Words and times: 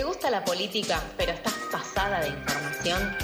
¿Te 0.00 0.06
gusta 0.06 0.30
la 0.30 0.42
política, 0.42 0.98
pero 1.18 1.32
estás 1.32 1.52
pasada 1.70 2.20
de 2.20 2.28
información? 2.28 3.16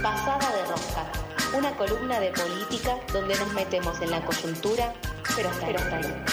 Pasada 0.00 0.48
de 0.54 0.64
rosca, 0.66 1.10
una 1.56 1.72
columna 1.76 2.20
de 2.20 2.30
política 2.30 3.00
donde 3.12 3.36
nos 3.36 3.52
metemos 3.52 4.00
en 4.00 4.12
la 4.12 4.24
coyuntura, 4.24 4.94
pero 5.34 5.48
hasta, 5.48 5.66
ahí. 5.66 6.24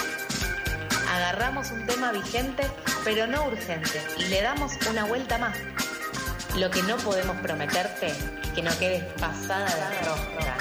Agarramos 1.10 1.72
un 1.72 1.84
tema 1.88 2.12
vigente, 2.12 2.68
pero 3.04 3.26
no 3.26 3.44
urgente, 3.48 4.04
y 4.20 4.26
le 4.26 4.44
damos 4.44 4.72
una 4.88 5.06
vuelta 5.06 5.40
más. 5.40 5.58
Lo 6.56 6.70
que 6.70 6.84
no 6.84 6.98
podemos 6.98 7.36
prometerte 7.38 8.06
es 8.06 8.18
que 8.54 8.62
no 8.62 8.70
quedes 8.78 9.04
pasada 9.20 9.66
de 9.66 10.00
rosca. 10.02 10.58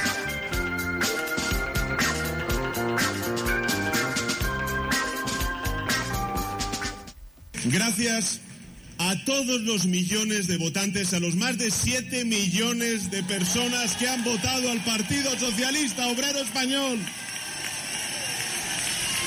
Gracias 7.66 8.41
a 9.10 9.22
todos 9.24 9.60
los 9.60 9.84
millones 9.84 10.46
de 10.46 10.56
votantes, 10.56 11.12
a 11.12 11.20
los 11.20 11.36
más 11.36 11.58
de 11.58 11.70
7 11.70 12.24
millones 12.24 13.10
de 13.10 13.22
personas 13.22 13.96
que 13.96 14.08
han 14.08 14.24
votado 14.24 14.70
al 14.70 14.82
Partido 14.82 15.38
Socialista 15.38 16.06
Obrero 16.06 16.38
Español. 16.38 16.98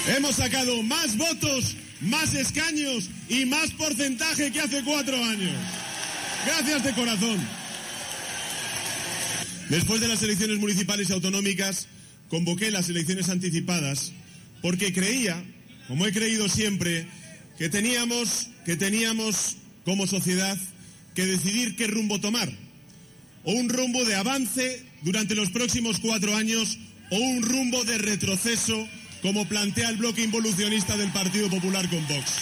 Hemos 0.08 0.36
sacado 0.36 0.82
más 0.82 1.16
votos, 1.16 1.76
más 2.02 2.34
escaños 2.34 3.10
y 3.30 3.46
más 3.46 3.70
porcentaje 3.72 4.52
que 4.52 4.62
hace 4.62 4.84
cuatro 4.84 5.24
años. 5.24 5.54
Gracias 6.46 6.84
de 6.84 6.94
corazón. 6.94 7.38
Después 9.70 10.02
de 10.02 10.08
las 10.08 10.24
elecciones 10.24 10.58
municipales 10.58 11.10
y 11.10 11.14
autonómicas, 11.14 11.88
convoqué 12.30 12.72
las 12.72 12.90
elecciones 12.90 13.30
anticipadas 13.30 14.12
porque 14.64 14.92
creía, 14.92 15.44
como 15.88 16.08
he 16.08 16.14
creído 16.14 16.50
siempre, 16.50 17.08
que 17.60 17.70
teníamos, 17.70 18.50
que 18.66 18.76
teníamos 18.76 19.58
como 19.88 20.06
sociedad 20.06 20.58
que 21.16 21.26
decidir 21.26 21.78
qué 21.78 21.88
rumbo 21.88 22.20
tomar. 22.20 22.52
O 23.46 23.54
un 23.54 23.70
rumbo 23.70 24.04
de 24.04 24.16
avance 24.16 24.84
durante 25.02 25.34
los 25.34 25.50
próximos 25.50 26.00
cuatro 26.00 26.36
años 26.36 26.78
o 27.10 27.16
un 27.16 27.42
rumbo 27.42 27.86
de 27.86 27.98
retroceso 27.98 28.86
como 29.22 29.48
plantea 29.48 29.90
el 29.90 29.96
bloque 29.96 30.24
involucionista 30.24 30.98
del 30.98 31.10
Partido 31.14 31.50
Popular 31.50 31.88
con 31.90 32.06
Vox. 32.06 32.34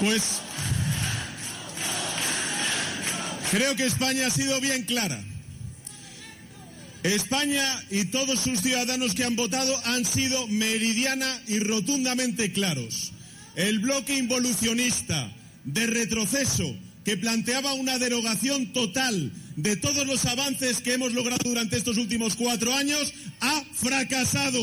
Pues 0.00 0.40
creo 3.50 3.69
España 3.82 4.26
ha 4.26 4.30
sido 4.30 4.60
bien 4.60 4.84
clara. 4.84 5.22
España 7.02 7.82
y 7.90 8.06
todos 8.06 8.40
sus 8.40 8.60
ciudadanos 8.60 9.14
que 9.14 9.24
han 9.24 9.36
votado 9.36 9.74
han 9.86 10.04
sido 10.04 10.46
meridiana 10.48 11.40
y 11.46 11.58
rotundamente 11.58 12.52
claros. 12.52 13.12
El 13.56 13.78
bloque 13.78 14.16
involucionista 14.16 15.32
de 15.64 15.86
retroceso 15.86 16.76
que 17.04 17.16
planteaba 17.16 17.72
una 17.72 17.98
derogación 17.98 18.72
total 18.72 19.32
de 19.56 19.76
todos 19.76 20.06
los 20.06 20.24
avances 20.26 20.80
que 20.80 20.94
hemos 20.94 21.12
logrado 21.12 21.48
durante 21.48 21.76
estos 21.76 21.96
últimos 21.96 22.36
cuatro 22.36 22.74
años 22.74 23.12
ha 23.40 23.62
fracasado. 23.74 24.60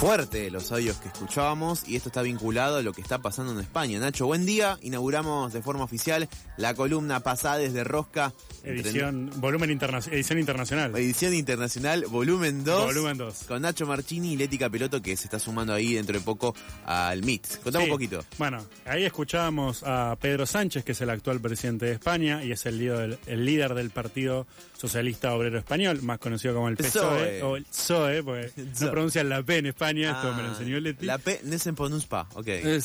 Fuerte 0.00 0.50
los 0.50 0.72
audios 0.72 0.96
que 0.96 1.08
escuchábamos 1.08 1.86
y 1.86 1.94
esto 1.94 2.08
está 2.08 2.22
vinculado 2.22 2.78
a 2.78 2.82
lo 2.82 2.94
que 2.94 3.02
está 3.02 3.18
pasando 3.18 3.52
en 3.52 3.60
España. 3.60 3.98
Nacho, 3.98 4.24
buen 4.24 4.46
día. 4.46 4.78
Inauguramos 4.80 5.52
de 5.52 5.60
forma 5.60 5.84
oficial 5.84 6.26
la 6.56 6.72
columna 6.72 7.20
pasada 7.20 7.58
desde 7.58 7.84
Rosca. 7.84 8.32
Edición, 8.64 9.30
volumen 9.36 9.70
internacional, 9.70 10.14
edición 10.16 10.38
internacional. 10.38 10.96
Edición 10.96 11.34
internacional, 11.34 12.06
volumen 12.08 12.64
2. 12.64 12.84
Volumen 12.86 13.18
2. 13.18 13.44
Con 13.46 13.60
Nacho 13.60 13.86
Marchini 13.86 14.32
y 14.32 14.36
Leti 14.38 14.56
Capeloto 14.56 15.02
que 15.02 15.14
se 15.18 15.24
está 15.24 15.38
sumando 15.38 15.74
ahí 15.74 15.92
dentro 15.94 16.18
de 16.18 16.24
poco 16.24 16.54
al 16.86 17.22
MIT. 17.22 17.58
Contame 17.62 17.84
Sí. 17.84 17.90
un 17.90 17.94
poquito. 17.94 18.24
Bueno, 18.38 18.64
ahí 18.86 19.04
escuchábamos 19.04 19.82
a 19.84 20.16
Pedro 20.18 20.46
Sánchez, 20.46 20.82
que 20.82 20.92
es 20.92 21.00
el 21.02 21.10
actual 21.10 21.40
presidente 21.40 21.84
de 21.86 21.92
España 21.92 22.42
y 22.42 22.52
es 22.52 22.64
el 22.64 22.78
líder, 22.78 23.18
el 23.26 23.44
líder 23.44 23.74
del 23.74 23.90
Partido 23.90 24.46
Socialista 24.78 25.34
Obrero 25.34 25.58
Español, 25.58 26.00
más 26.02 26.18
conocido 26.18 26.54
como 26.54 26.68
el 26.68 26.76
PSOE, 26.76 27.38
PSOE. 27.38 27.42
o 27.42 27.56
el 27.56 27.64
PSOE, 27.66 28.22
porque 28.22 28.50
no 28.80 28.90
pronuncian 28.90 29.28
la 29.28 29.42
P 29.42 29.58
en 29.58 29.66
España, 29.66 29.89
esto 29.98 30.32
me 30.34 30.42
lo 30.42 30.48
Ah, 30.48 30.52
enseñó 30.52 30.80
Leti. 30.80 31.06
La 31.06 31.18
P 31.18 31.40
no 31.44 31.58
se 31.58 31.72
pronuncia 31.72 32.08
pas, 32.08 32.26
ok. 32.34 32.46
El 32.48 32.82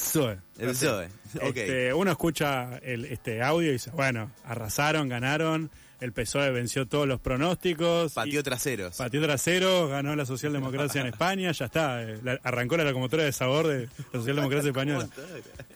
ok. 1.41 1.57
Este, 1.57 1.93
uno 1.93 2.11
escucha 2.11 2.77
el, 2.79 3.05
este 3.05 3.41
audio 3.41 3.69
y 3.69 3.73
dice, 3.73 3.91
bueno, 3.91 4.31
arrasaron, 4.45 5.07
ganaron, 5.09 5.69
el 6.01 6.11
PSOE 6.11 6.51
venció 6.51 6.85
todos 6.87 7.07
los 7.07 7.19
pronósticos. 7.21 8.13
Pateó 8.13 8.43
traseros. 8.43 8.97
Pateó 8.97 9.21
trasero, 9.21 9.87
ganó 9.87 10.15
la 10.15 10.25
socialdemocracia 10.25 11.01
en 11.01 11.07
España, 11.07 11.51
ya 11.53 11.65
está. 11.65 12.03
eh, 12.03 12.19
la- 12.21 12.39
arrancó 12.43 12.75
la 12.77 12.83
locomotora 12.83 13.23
de 13.23 13.31
sabor 13.31 13.67
de 13.67 13.85
la 14.11 14.19
socialdemocracia 14.19 14.69
española. 14.69 15.07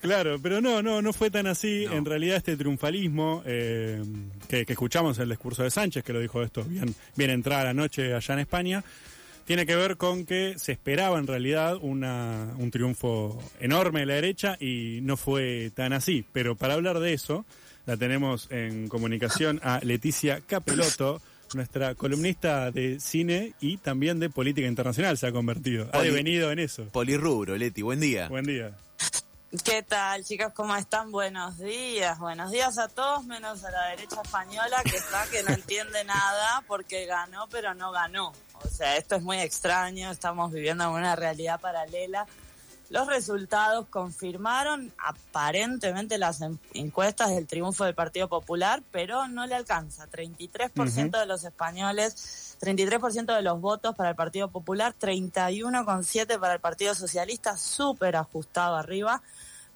Claro, 0.02 0.38
pero 0.42 0.60
no, 0.62 0.82
no, 0.84 1.02
no 1.02 1.14
fue 1.14 1.32
tan 1.32 1.48
así. 1.48 1.86
No. 1.88 1.94
En 1.94 2.06
realidad 2.06 2.36
este 2.38 2.58
triunfalismo 2.58 3.44
eh, 3.46 4.04
que, 4.48 4.66
que 4.66 4.74
escuchamos 4.74 5.18
en 5.18 5.24
el 5.24 5.30
discurso 5.30 5.64
de 5.64 5.72
Sánchez, 5.72 6.04
que 6.04 6.14
lo 6.14 6.20
dijo 6.20 6.44
esto 6.44 6.64
bien, 6.64 6.94
bien 7.16 7.30
entrada 7.32 7.64
la 7.66 7.74
noche 7.74 8.14
allá 8.14 8.34
en 8.34 8.40
España, 8.42 8.84
tiene 9.50 9.66
que 9.66 9.76
ver 9.76 9.98
con 9.98 10.28
que 10.28 10.60
se 10.60 10.72
esperaba 10.74 11.18
en 11.18 11.26
realidad 11.26 11.78
una, 11.82 12.54
un 12.60 12.70
triunfo 12.70 13.42
enorme 13.60 14.02
de 14.02 14.06
la 14.06 14.14
derecha 14.14 14.56
y 14.60 15.00
no 15.02 15.18
fue 15.18 15.72
tan 15.74 15.92
así. 15.92 16.24
Pero 16.34 16.56
para 16.56 16.76
hablar 16.76 17.00
de 17.00 17.14
eso, 17.14 17.48
la 17.88 17.98
tenemos 17.98 18.46
en 18.52 18.88
comunicación 18.90 19.60
a 19.64 19.80
Leticia 19.82 20.42
Capeloto, 20.46 21.20
nuestra 21.56 21.96
columnista 21.96 22.70
de 22.70 23.00
cine 23.00 23.54
y 23.60 23.78
también 23.78 24.20
de 24.20 24.30
política 24.30 24.68
internacional 24.68 25.18
se 25.18 25.26
ha 25.26 25.32
convertido. 25.32 25.86
Ha 25.88 25.92
Poli- 25.94 26.10
devenido 26.10 26.52
en 26.52 26.60
eso. 26.60 26.86
Polirrubro, 26.90 27.58
Leti, 27.58 27.82
buen 27.82 28.00
día. 28.00 28.28
Buen 28.30 28.46
día. 28.46 28.70
¿Qué 29.66 29.82
tal, 29.82 30.24
chicos? 30.26 30.54
¿Cómo 30.54 30.76
están? 30.76 31.12
Buenos 31.12 31.58
días. 31.58 32.20
Buenos 32.20 32.52
días 32.52 32.78
a 32.78 32.88
todos, 32.88 33.26
menos 33.26 33.64
a 33.64 33.72
la 33.72 33.88
derecha 33.88 34.22
española 34.22 34.78
que 34.84 34.96
está 34.98 35.26
que 35.32 35.42
no 35.42 35.50
entiende 35.56 36.04
nada 36.04 36.64
porque 36.68 37.08
ganó, 37.08 37.48
pero 37.50 37.74
no 37.74 37.92
ganó. 37.92 38.32
O 38.64 38.68
sea, 38.70 38.98
esto 38.98 39.16
es 39.16 39.22
muy 39.24 39.38
extraño. 39.40 40.12
Estamos 40.12 40.52
viviendo 40.52 40.84
en 40.86 40.90
una 40.92 41.16
realidad 41.16 41.60
paralela. 41.60 42.26
Los 42.90 43.06
resultados 43.08 43.86
confirmaron 43.90 44.92
aparentemente 44.98 46.18
las 46.18 46.42
en- 46.42 46.60
encuestas 46.74 47.30
del 47.30 47.46
triunfo 47.46 47.86
del 47.86 47.94
Partido 47.94 48.28
Popular, 48.28 48.82
pero 48.92 49.28
no 49.28 49.46
le 49.46 49.54
alcanza. 49.54 50.08
33% 50.08 51.20
de 51.20 51.26
los 51.28 51.44
españoles, 51.44 52.58
33% 52.60 53.36
de 53.36 53.42
los 53.44 53.62
votos 53.62 53.96
para 53.96 54.10
el 54.10 54.16
Partido 54.16 54.50
Popular, 54.50 54.96
31,7% 55.00 56.40
para 56.40 56.56
el 56.56 56.60
Partido 56.60 56.96
Socialista, 56.96 57.58
súper 57.58 58.16
ajustado 58.16 58.76
arriba. 58.76 59.22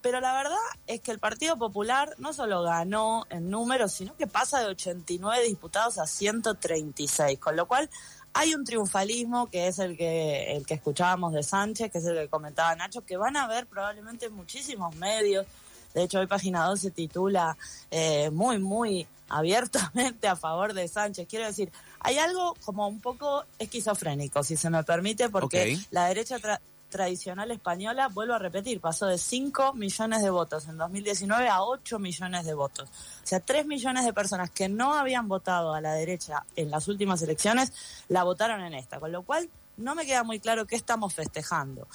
Pero 0.01 0.19
la 0.19 0.33
verdad 0.33 0.57
es 0.87 0.99
que 0.99 1.11
el 1.11 1.19
Partido 1.19 1.55
Popular 1.55 2.13
no 2.17 2.33
solo 2.33 2.63
ganó 2.63 3.25
en 3.29 3.49
números, 3.49 3.93
sino 3.93 4.17
que 4.17 4.27
pasa 4.27 4.59
de 4.59 4.65
89 4.65 5.43
diputados 5.45 5.97
a 5.97 6.07
136, 6.07 7.39
con 7.39 7.55
lo 7.55 7.67
cual 7.67 7.89
hay 8.33 8.53
un 8.55 8.63
triunfalismo 8.65 9.47
que 9.49 9.67
es 9.67 9.79
el 9.79 9.95
que 9.97 10.55
el 10.55 10.65
que 10.65 10.73
escuchábamos 10.75 11.33
de 11.33 11.43
Sánchez, 11.43 11.91
que 11.91 11.97
es 11.99 12.05
el 12.05 12.17
que 12.17 12.27
comentaba 12.29 12.75
Nacho, 12.75 13.05
que 13.05 13.17
van 13.17 13.37
a 13.37 13.47
ver 13.47 13.67
probablemente 13.67 14.29
muchísimos 14.29 14.95
medios. 14.95 15.45
De 15.93 16.03
hecho, 16.03 16.19
hoy 16.19 16.27
Página 16.27 16.65
2 16.65 16.79
se 16.79 16.91
titula 16.91 17.55
eh, 17.91 18.29
muy, 18.31 18.57
muy 18.57 19.07
abiertamente 19.29 20.27
a 20.27 20.35
favor 20.35 20.73
de 20.73 20.87
Sánchez. 20.87 21.27
Quiero 21.29 21.45
decir, 21.45 21.71
hay 21.99 22.17
algo 22.17 22.55
como 22.65 22.87
un 22.87 22.99
poco 22.99 23.45
esquizofrénico, 23.59 24.43
si 24.43 24.57
se 24.57 24.69
me 24.69 24.83
permite, 24.83 25.29
porque 25.29 25.63
la 25.91 26.07
derecha 26.07 26.37
tra- 26.39 26.59
tradicional 26.93 27.49
española, 27.49 28.07
vuelvo 28.07 28.35
a 28.35 28.39
repetir, 28.39 28.79
pasó 28.79 29.07
de 29.07 29.17
5 29.17 29.73
millones 29.73 30.21
de 30.21 30.29
votos 30.29 30.67
en 30.67 30.77
2019 30.77 31.49
a 31.49 31.63
8 31.63 31.97
millones 31.97 32.45
de 32.45 32.53
votos. 32.53 32.87
O 32.87 33.25
sea, 33.25 33.39
3 33.39 33.65
millones 33.65 34.05
de 34.05 34.13
personas 34.13 34.51
que 34.51 34.69
no 34.69 34.93
habían 34.93 35.27
votado 35.27 35.73
a 35.73 35.81
la 35.81 35.93
derecha 35.93 36.45
en 36.55 36.69
las 36.69 36.87
últimas 36.87 37.19
elecciones, 37.23 37.73
la 38.09 38.23
votaron 38.23 38.61
en 38.61 38.75
esta. 38.75 38.99
Con 38.99 39.11
lo 39.11 39.23
cual, 39.23 39.49
no 39.75 39.95
me 39.95 40.05
queda 40.05 40.23
muy 40.23 40.39
claro 40.39 40.67
qué 40.67 40.75
estamos 40.75 41.15
festejando. 41.15 41.87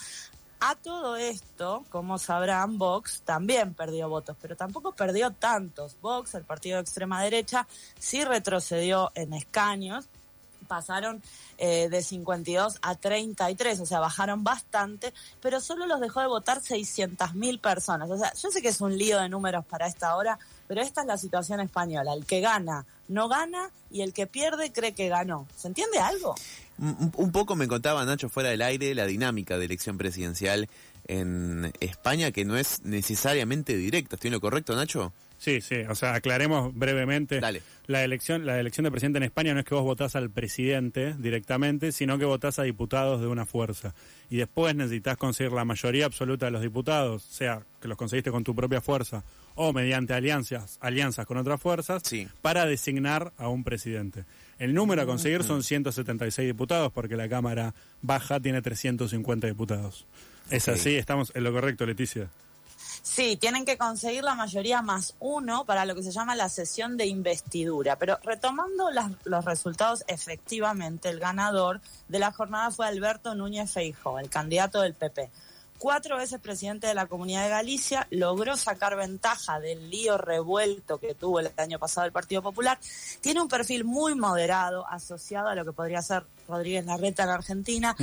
A 0.59 0.75
todo 0.75 1.15
esto, 1.15 1.85
como 1.89 2.19
sabrán, 2.19 2.77
Vox 2.77 3.21
también 3.21 3.73
perdió 3.73 4.09
votos, 4.09 4.35
pero 4.41 4.57
tampoco 4.57 4.91
perdió 4.91 5.31
tantos. 5.31 5.95
Vox, 6.01 6.35
el 6.35 6.43
partido 6.43 6.75
de 6.75 6.81
extrema 6.81 7.23
derecha, 7.23 7.65
sí 7.97 8.25
retrocedió 8.25 9.13
en 9.15 9.31
escaños, 9.31 10.09
pasaron 10.69 11.21
eh, 11.57 11.89
de 11.89 12.01
52 12.01 12.77
a 12.81 12.95
33, 12.95 13.81
o 13.81 13.85
sea, 13.85 13.99
bajaron 13.99 14.45
bastante, 14.45 15.13
pero 15.41 15.59
solo 15.59 15.87
los 15.87 15.99
dejó 15.99 16.21
de 16.21 16.27
votar 16.27 16.61
600.000 16.61 17.59
personas. 17.59 18.09
O 18.09 18.17
sea, 18.17 18.31
yo 18.33 18.51
sé 18.51 18.61
que 18.61 18.69
es 18.69 18.79
un 18.79 18.97
lío 18.97 19.19
de 19.19 19.27
números 19.27 19.65
para 19.65 19.87
esta 19.87 20.15
hora, 20.15 20.39
pero 20.67 20.81
esta 20.81 21.01
es 21.01 21.07
la 21.07 21.17
situación 21.17 21.59
española. 21.59 22.13
El 22.13 22.25
que 22.25 22.39
gana 22.39 22.85
no 23.09 23.27
gana 23.27 23.71
y 23.91 24.01
el 24.01 24.13
que 24.13 24.27
pierde 24.27 24.71
cree 24.71 24.93
que 24.93 25.09
ganó. 25.09 25.47
¿Se 25.57 25.67
entiende 25.67 25.99
algo? 25.99 26.35
Un, 26.77 27.31
poco 27.33 27.57
me 27.57 27.67
contaba 27.67 28.05
Nacho 28.05 28.29
fuera 28.29 28.49
del 28.49 28.61
aire 28.61 28.95
la 28.95 29.05
dinámica 29.05 29.57
de 29.57 29.65
elección 29.65 29.97
presidencial 29.97 30.69
en 31.07 31.73
España 31.81 32.31
que 32.31 32.45
no 32.45 32.55
es 32.55 32.83
necesariamente 32.83 33.75
directa. 33.75 34.15
¿Estoy 34.15 34.29
en 34.29 34.35
lo 34.35 34.41
correcto, 34.41 34.75
Nacho? 34.75 35.11
Sí, 35.39 35.61
sí, 35.61 35.77
o 35.87 35.95
sea, 35.95 36.15
aclaremos 36.15 36.75
brevemente. 36.77 37.39
Dale. 37.39 37.61
La 37.87 38.03
elección, 38.03 38.45
la 38.45 38.59
elección 38.59 38.83
de 38.83 38.91
presidente 38.91 39.17
en 39.17 39.23
España 39.23 39.53
no 39.53 39.61
es 39.61 39.65
que 39.65 39.73
vos 39.73 39.85
votás 39.85 40.15
al 40.17 40.29
presidente 40.29 41.15
directamente, 41.17 41.93
sino 41.93 42.19
que 42.19 42.25
votás 42.25 42.59
a 42.59 42.63
diputados 42.63 43.21
de 43.21 43.27
una 43.27 43.45
fuerza. 43.45 43.95
Y 44.29 44.35
después 44.35 44.75
necesitas 44.75 45.15
conseguir 45.17 45.53
la 45.53 45.63
mayoría 45.63 46.05
absoluta 46.05 46.45
de 46.47 46.51
los 46.51 46.61
diputados, 46.61 47.23
sea 47.23 47.61
que 47.81 47.87
los 47.87 47.97
conseguiste 47.97 48.31
con 48.31 48.43
tu 48.43 48.53
propia 48.53 48.81
fuerza 48.81 49.23
o 49.55 49.71
mediante 49.71 50.13
alianzas, 50.13 50.77
alianzas 50.81 51.25
con 51.25 51.37
otras 51.37 51.59
fuerzas, 51.61 52.03
Sí. 52.05 52.27
para 52.41 52.65
designar 52.65 53.31
a 53.37 53.47
un 53.47 53.63
presidente. 53.63 54.25
El 54.59 54.73
número 54.73 55.01
a 55.01 55.05
conseguir 55.05 55.43
son 55.43 55.63
176 55.63 56.45
diputados, 56.47 56.91
porque 56.91 57.15
la 57.15 57.29
Cámara 57.29 57.73
Baja 58.01 58.41
tiene 58.41 58.61
350 58.61 59.47
diputados. 59.47 60.05
Es 60.51 60.67
así, 60.67 60.95
estamos 60.95 61.31
en 61.33 61.43
lo 61.45 61.53
correcto, 61.53 61.85
Leticia. 61.85 62.29
Sí, 63.01 63.37
tienen 63.37 63.65
que 63.65 63.77
conseguir 63.77 64.23
la 64.23 64.35
mayoría 64.35 64.81
más 64.81 65.15
uno 65.19 65.65
para 65.65 65.85
lo 65.85 65.95
que 65.95 66.03
se 66.03 66.11
llama 66.11 66.35
la 66.35 66.49
sesión 66.49 66.97
de 66.97 67.05
investidura. 67.07 67.97
Pero 67.97 68.17
retomando 68.23 68.89
las- 68.91 69.11
los 69.25 69.45
resultados, 69.45 70.03
efectivamente, 70.07 71.09
el 71.09 71.19
ganador 71.19 71.81
de 72.07 72.19
la 72.19 72.31
jornada 72.31 72.71
fue 72.71 72.87
Alberto 72.87 73.35
Núñez 73.35 73.71
Feijóo, 73.71 74.19
el 74.19 74.29
candidato 74.29 74.81
del 74.81 74.93
PP. 74.93 75.29
Cuatro 75.77 76.17
veces 76.17 76.41
presidente 76.41 76.87
de 76.87 76.93
la 76.93 77.05
Comunidad 77.05 77.43
de 77.43 77.49
Galicia, 77.49 78.05
logró 78.11 78.57
sacar 78.57 78.97
ventaja 78.97 79.61
del 79.61 79.89
lío 79.89 80.17
revuelto 80.17 80.97
que 80.97 81.15
tuvo 81.15 81.39
el 81.39 81.51
año 81.55 81.79
pasado 81.79 82.05
el 82.05 82.11
Partido 82.11 82.41
Popular. 82.41 82.77
Tiene 83.21 83.41
un 83.41 83.47
perfil 83.47 83.85
muy 83.85 84.13
moderado, 84.13 84.85
asociado 84.87 85.47
a 85.47 85.55
lo 85.55 85.63
que 85.63 85.71
podría 85.71 86.01
ser 86.01 86.25
Rodríguez 86.49 86.85
Larreta 86.85 87.23
en 87.23 87.29
Argentina. 87.29 87.95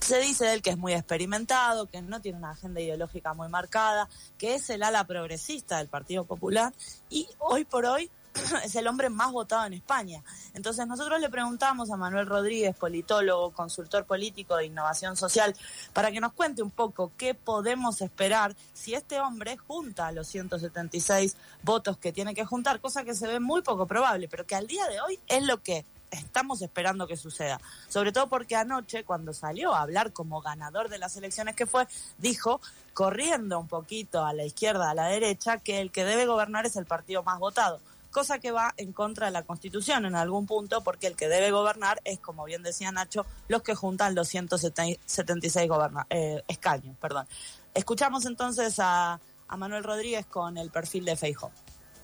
Se 0.00 0.18
dice 0.18 0.46
de 0.46 0.54
él 0.54 0.62
que 0.62 0.70
es 0.70 0.78
muy 0.78 0.92
experimentado, 0.94 1.86
que 1.86 2.02
no 2.02 2.20
tiene 2.20 2.38
una 2.38 2.50
agenda 2.50 2.80
ideológica 2.80 3.34
muy 3.34 3.48
marcada, 3.48 4.08
que 4.38 4.54
es 4.54 4.68
el 4.70 4.82
ala 4.82 5.04
progresista 5.04 5.78
del 5.78 5.88
Partido 5.88 6.24
Popular 6.24 6.72
y 7.10 7.28
hoy 7.38 7.64
por 7.64 7.84
hoy 7.84 8.10
es 8.64 8.74
el 8.74 8.86
hombre 8.86 9.10
más 9.10 9.32
votado 9.32 9.66
en 9.66 9.74
España. 9.74 10.22
Entonces 10.54 10.86
nosotros 10.86 11.20
le 11.20 11.28
preguntamos 11.28 11.90
a 11.90 11.96
Manuel 11.96 12.26
Rodríguez, 12.26 12.76
politólogo, 12.76 13.52
consultor 13.52 14.04
político 14.04 14.56
de 14.56 14.66
innovación 14.66 15.16
social, 15.16 15.54
para 15.92 16.10
que 16.10 16.20
nos 16.20 16.32
cuente 16.32 16.62
un 16.62 16.70
poco 16.70 17.12
qué 17.16 17.34
podemos 17.34 18.00
esperar 18.00 18.56
si 18.72 18.94
este 18.94 19.20
hombre 19.20 19.56
junta 19.56 20.12
los 20.12 20.28
176 20.28 21.36
votos 21.62 21.98
que 21.98 22.12
tiene 22.12 22.34
que 22.34 22.44
juntar, 22.44 22.80
cosa 22.80 23.04
que 23.04 23.14
se 23.14 23.26
ve 23.26 23.40
muy 23.40 23.62
poco 23.62 23.86
probable, 23.86 24.28
pero 24.28 24.46
que 24.46 24.54
al 24.54 24.66
día 24.66 24.86
de 24.88 25.00
hoy 25.00 25.20
es 25.28 25.44
lo 25.44 25.62
que 25.62 25.84
estamos 26.10 26.62
esperando 26.62 27.06
que 27.06 27.16
suceda. 27.16 27.60
Sobre 27.88 28.12
todo 28.12 28.28
porque 28.28 28.56
anoche, 28.56 29.04
cuando 29.04 29.32
salió 29.32 29.74
a 29.74 29.82
hablar 29.82 30.12
como 30.12 30.40
ganador 30.40 30.88
de 30.88 30.98
las 30.98 31.16
elecciones 31.16 31.56
que 31.56 31.66
fue, 31.66 31.86
dijo, 32.18 32.60
corriendo 32.94 33.58
un 33.58 33.68
poquito 33.68 34.24
a 34.24 34.32
la 34.32 34.44
izquierda, 34.44 34.90
a 34.90 34.94
la 34.94 35.06
derecha, 35.06 35.58
que 35.58 35.80
el 35.80 35.90
que 35.90 36.04
debe 36.04 36.26
gobernar 36.26 36.66
es 36.66 36.76
el 36.76 36.86
partido 36.86 37.22
más 37.22 37.38
votado. 37.38 37.80
Cosa 38.10 38.40
que 38.40 38.50
va 38.50 38.74
en 38.76 38.92
contra 38.92 39.26
de 39.26 39.32
la 39.32 39.44
Constitución 39.44 40.04
en 40.04 40.16
algún 40.16 40.46
punto, 40.46 40.82
porque 40.82 41.06
el 41.06 41.14
que 41.14 41.28
debe 41.28 41.52
gobernar 41.52 42.00
es, 42.04 42.18
como 42.18 42.44
bien 42.44 42.62
decía 42.62 42.90
Nacho, 42.90 43.24
los 43.46 43.62
que 43.62 43.76
juntan 43.76 44.16
los 44.16 44.26
176 44.28 45.68
goberna 45.68 46.06
eh, 46.10 46.42
escaños. 46.48 46.96
Perdón. 47.00 47.26
Escuchamos 47.72 48.26
entonces 48.26 48.80
a, 48.80 49.20
a 49.46 49.56
Manuel 49.56 49.84
Rodríguez 49.84 50.26
con 50.26 50.58
el 50.58 50.70
perfil 50.70 51.04
de 51.04 51.16
Feijóo. 51.16 51.52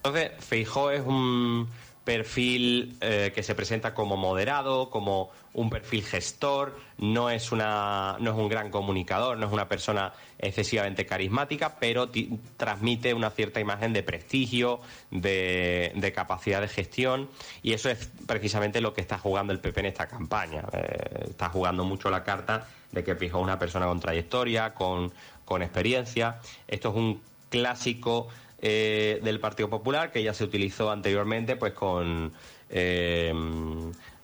Entonces, 0.06 0.44
Feijó 0.44 0.90
es 0.92 1.04
un 1.04 1.68
perfil 2.06 2.96
eh, 3.00 3.32
que 3.34 3.42
se 3.42 3.56
presenta 3.56 3.92
como 3.92 4.16
moderado, 4.16 4.90
como 4.90 5.30
un 5.54 5.68
perfil 5.68 6.04
gestor, 6.04 6.78
no 6.98 7.30
es, 7.30 7.50
una, 7.50 8.16
no 8.20 8.30
es 8.30 8.36
un 8.36 8.48
gran 8.48 8.70
comunicador, 8.70 9.36
no 9.36 9.46
es 9.46 9.52
una 9.52 9.68
persona 9.68 10.12
excesivamente 10.38 11.04
carismática, 11.04 11.74
pero 11.80 12.08
transmite 12.56 13.12
una 13.12 13.30
cierta 13.30 13.58
imagen 13.58 13.92
de 13.92 14.04
prestigio, 14.04 14.80
de, 15.10 16.12
capacidad 16.14 16.60
de 16.60 16.68
gestión, 16.68 17.28
y 17.60 17.72
eso 17.72 17.90
es 17.90 18.08
precisamente 18.24 18.80
lo 18.80 18.94
que 18.94 19.00
está 19.00 19.18
jugando 19.18 19.52
el 19.52 19.58
PP 19.58 19.80
en 19.80 19.86
esta 19.86 20.06
campaña. 20.06 20.62
Eh, 20.72 21.30
está 21.30 21.48
jugando 21.48 21.84
mucho 21.84 22.08
la 22.08 22.22
carta 22.22 22.68
de 22.92 23.02
que 23.02 23.16
Feijó 23.16 23.38
es 23.38 23.44
una 23.44 23.58
persona 23.58 23.86
con 23.86 23.98
trayectoria, 23.98 24.74
con, 24.74 25.12
con 25.44 25.60
experiencia. 25.60 26.38
Esto 26.68 26.90
es 26.90 26.94
un 26.94 27.20
clásico 27.50 28.28
eh, 28.60 29.20
del 29.22 29.40
Partido 29.40 29.68
Popular 29.68 30.10
que 30.12 30.22
ya 30.22 30.32
se 30.34 30.44
utilizó 30.44 30.90
anteriormente 30.90 31.56
pues 31.56 31.72
con 31.74 32.32
eh, 32.70 33.32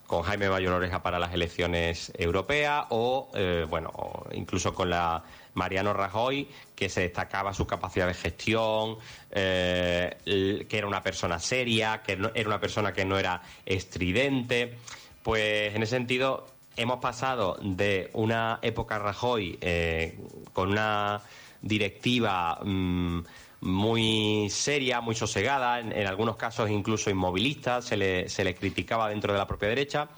con 0.07 0.23
Jaime 0.23 0.49
Mayor 0.51 0.75
Oreja 0.75 1.03
para 1.03 1.19
las 1.19 1.33
elecciones 1.33 2.13
europeas 2.19 2.85
o 2.91 3.31
eh, 3.35 3.67
bueno 3.69 3.93
incluso 4.33 4.75
con 4.75 4.91
la 4.91 5.23
Mariano 5.55 5.93
Rajoy 5.95 6.49
que 6.75 6.89
se 6.89 7.03
destacaba 7.03 7.53
su 7.55 7.67
capacidad 7.67 8.07
de 8.07 8.15
gestión 8.15 8.97
que 9.31 10.67
era 10.71 10.87
una 10.87 11.03
persona 11.03 11.39
seria 11.39 12.03
que 12.03 12.17
no- 12.17 12.31
era 12.35 12.49
una 12.49 12.61
persona 12.61 12.93
que 12.93 13.05
no 13.05 13.19
era 13.19 13.43
estridente. 13.67 14.77
Pues 15.23 15.75
en 15.75 15.83
ese 15.83 15.97
sentido 15.97 16.47
hemos 16.77 16.99
pasado 17.01 17.59
de 17.63 18.11
una 18.15 18.59
época 18.63 18.99
Rajoy 18.99 19.59
con 20.53 20.71
una 20.73 21.21
directiva 21.61 22.59
mm, 22.63 23.21
muy 23.63 24.51
seria, 24.51 25.01
muy 25.01 25.15
sosegada, 25.15 25.79
en, 25.79 26.07
algunos 26.07 26.37
casos 26.37 26.69
incluso 26.69 27.11
inmovilista, 27.11 27.81
se 27.81 27.97
le, 27.97 28.29
se 28.29 28.43
le 28.45 28.55
criticaba 28.57 29.09
dentro 29.09 29.33
de 29.33 29.39
la 29.39 29.47
propia 29.47 29.69
derecha, 29.69 30.09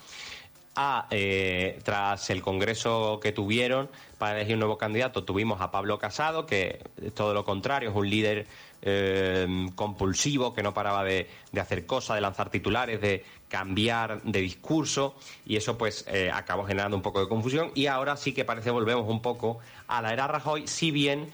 a, 0.75 1.07
eh, 1.11 1.79
tras 1.85 2.31
el 2.31 2.43
congreso 2.43 3.21
que 3.23 3.33
tuvieron 3.33 3.89
para 4.19 4.37
elegir 4.37 4.55
un 4.55 4.61
nuevo 4.61 4.79
candidato, 4.79 5.25
tuvimos 5.25 5.61
a 5.61 5.71
Pablo 5.71 5.99
Casado, 5.99 6.47
que 6.47 6.81
es 7.03 7.15
todo 7.15 7.35
lo 7.35 7.45
contrario, 7.45 7.91
es 7.91 7.97
un 7.97 8.09
líder 8.09 8.47
eh, 8.81 9.47
compulsivo 9.75 10.55
que 10.55 10.63
no 10.63 10.73
paraba 10.73 11.05
de, 11.05 11.29
de 11.53 11.61
hacer 11.61 11.85
cosas, 11.85 12.17
de 12.17 12.23
lanzar 12.23 12.49
titulares, 12.49 13.01
de 13.03 13.25
cambiar 13.49 14.23
de 14.23 14.41
discurso, 14.41 15.17
y 15.45 15.57
eso 15.57 15.77
pues 15.77 16.07
eh, 16.09 16.31
acabó 16.33 16.65
generando 16.65 16.97
un 16.97 17.03
poco 17.03 17.21
de 17.21 17.29
confusión, 17.29 17.73
y 17.75 17.87
ahora 17.87 18.17
sí 18.17 18.33
que 18.33 18.47
parece 18.47 18.71
volvemos 18.71 19.07
un 19.07 19.21
poco 19.21 19.59
a 19.87 20.01
la 20.01 20.15
era 20.15 20.27
Rajoy, 20.27 20.67
si 20.67 20.91
bien 20.91 21.31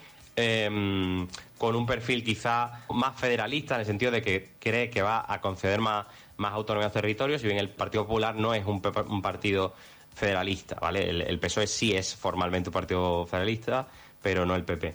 con 1.60 1.76
un 1.76 1.84
perfil 1.84 2.24
quizá 2.24 2.86
más 2.88 3.20
federalista, 3.20 3.74
en 3.74 3.80
el 3.80 3.86
sentido 3.86 4.10
de 4.10 4.22
que 4.22 4.52
cree 4.58 4.88
que 4.88 5.02
va 5.02 5.26
a 5.28 5.42
conceder 5.42 5.78
más, 5.78 6.06
más 6.38 6.54
autonomía 6.54 6.86
a 6.86 6.88
los 6.88 6.94
territorios, 6.94 7.42
si 7.42 7.48
bien 7.48 7.58
el 7.58 7.68
Partido 7.68 8.06
Popular 8.06 8.34
no 8.34 8.54
es 8.54 8.64
un, 8.64 8.80
un 9.08 9.20
partido 9.20 9.74
federalista, 10.14 10.76
¿vale? 10.80 11.10
El, 11.10 11.20
el 11.20 11.38
PSOE 11.38 11.66
sí 11.66 11.94
es 11.94 12.16
formalmente 12.16 12.70
un 12.70 12.72
partido 12.72 13.26
federalista, 13.26 13.86
pero 14.22 14.46
no 14.46 14.56
el 14.56 14.64
PP. 14.64 14.94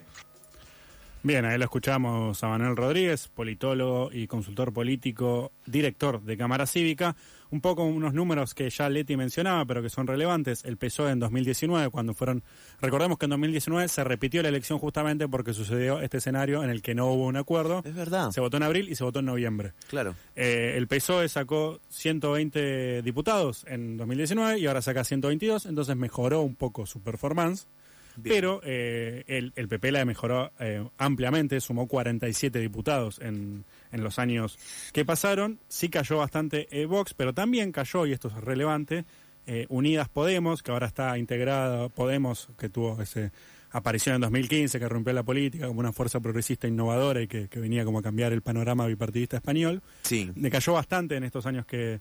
Bien, 1.26 1.44
ahí 1.44 1.58
lo 1.58 1.64
escuchamos 1.64 2.44
a 2.44 2.48
Manuel 2.50 2.78
Rodríguez, 2.78 3.30
politólogo 3.30 4.12
y 4.14 4.28
consultor 4.28 4.72
político, 4.72 5.52
director 5.66 6.22
de 6.22 6.38
Cámara 6.38 6.68
Cívica. 6.68 7.16
Un 7.50 7.62
poco 7.62 7.84
unos 7.84 8.14
números 8.14 8.54
que 8.54 8.70
ya 8.70 8.90
Leti 8.90 9.18
mencionaba, 9.18 9.66
pero 9.66 9.82
que 9.82 9.90
son 9.90 10.06
relevantes. 10.06 10.64
El 10.66 10.78
PSOE 10.78 11.10
en 11.10 11.20
2019, 11.20 11.90
cuando 11.90 12.14
fueron... 12.14 12.44
Recordemos 12.80 13.18
que 13.18 13.26
en 13.26 13.32
2019 13.32 13.88
se 13.88 14.04
repitió 14.04 14.44
la 14.44 14.50
elección 14.50 14.78
justamente 14.78 15.28
porque 15.28 15.54
sucedió 15.54 16.00
este 16.00 16.18
escenario 16.18 16.64
en 16.64 16.70
el 16.70 16.84
que 16.84 16.94
no 16.94 17.08
hubo 17.08 17.26
un 17.26 17.38
acuerdo. 17.38 17.82
Es 17.84 17.96
verdad. 17.96 18.30
Se 18.30 18.40
votó 18.40 18.58
en 18.58 18.64
abril 18.64 18.88
y 18.90 18.94
se 18.94 19.04
votó 19.04 19.18
en 19.18 19.26
noviembre. 19.26 19.74
Claro. 19.88 20.14
Eh, 20.36 20.76
el 20.78 20.88
PSOE 20.88 21.28
sacó 21.28 21.80
120 21.90 23.02
diputados 23.02 23.66
en 23.68 23.98
2019 23.98 24.60
y 24.60 24.68
ahora 24.68 24.84
saca 24.84 25.04
122, 25.04 25.66
entonces 25.66 25.96
mejoró 25.96 26.42
un 26.42 26.54
poco 26.54 26.86
su 26.86 27.02
performance. 27.02 27.66
Bien. 28.18 28.36
Pero 28.36 28.62
eh, 28.64 29.24
el, 29.28 29.54
el 29.56 29.68
PP 29.68 29.92
la 29.92 30.06
mejoró 30.06 30.52
eh, 30.60 30.84
ampliamente, 30.98 31.60
sumó 31.60 31.88
47 31.88 32.60
diputados 32.60 33.20
en, 33.22 33.66
en 33.92 34.04
los 34.04 34.20
años 34.20 34.58
que 34.94 35.06
pasaron. 35.06 35.60
Sí 35.68 35.90
cayó 35.90 36.18
bastante 36.18 36.68
eh, 36.72 36.86
Vox, 36.86 37.14
pero 37.14 37.34
también 37.34 37.72
cayó, 37.72 38.06
y 38.06 38.14
esto 38.14 38.28
es 38.30 38.36
relevante, 38.36 39.06
eh, 39.48 39.66
Unidas 39.70 40.10
Podemos, 40.10 40.64
que 40.64 40.72
ahora 40.72 40.88
está 40.88 41.18
integrada, 41.18 41.90
Podemos, 41.90 42.50
que 42.58 42.70
tuvo 42.70 43.02
ese 43.02 43.32
aparición 43.72 44.16
en 44.16 44.22
2015, 44.22 44.80
que 44.80 44.88
rompió 44.88 45.12
la 45.12 45.24
política 45.24 45.68
como 45.68 45.82
una 45.82 45.92
fuerza 45.92 46.22
progresista 46.22 46.66
innovadora 46.66 47.22
y 47.22 47.28
que, 47.28 47.50
que 47.50 47.60
venía 47.60 47.84
como 47.84 48.00
a 48.00 48.02
cambiar 48.02 48.32
el 48.32 48.42
panorama 48.42 48.88
bipartidista 48.88 49.36
español 49.36 49.82
Sí. 50.04 50.32
decayó 50.34 50.72
bastante 50.74 51.18
en 51.18 51.26
estos 51.26 51.46
años 51.46 51.66
que, 51.66 52.00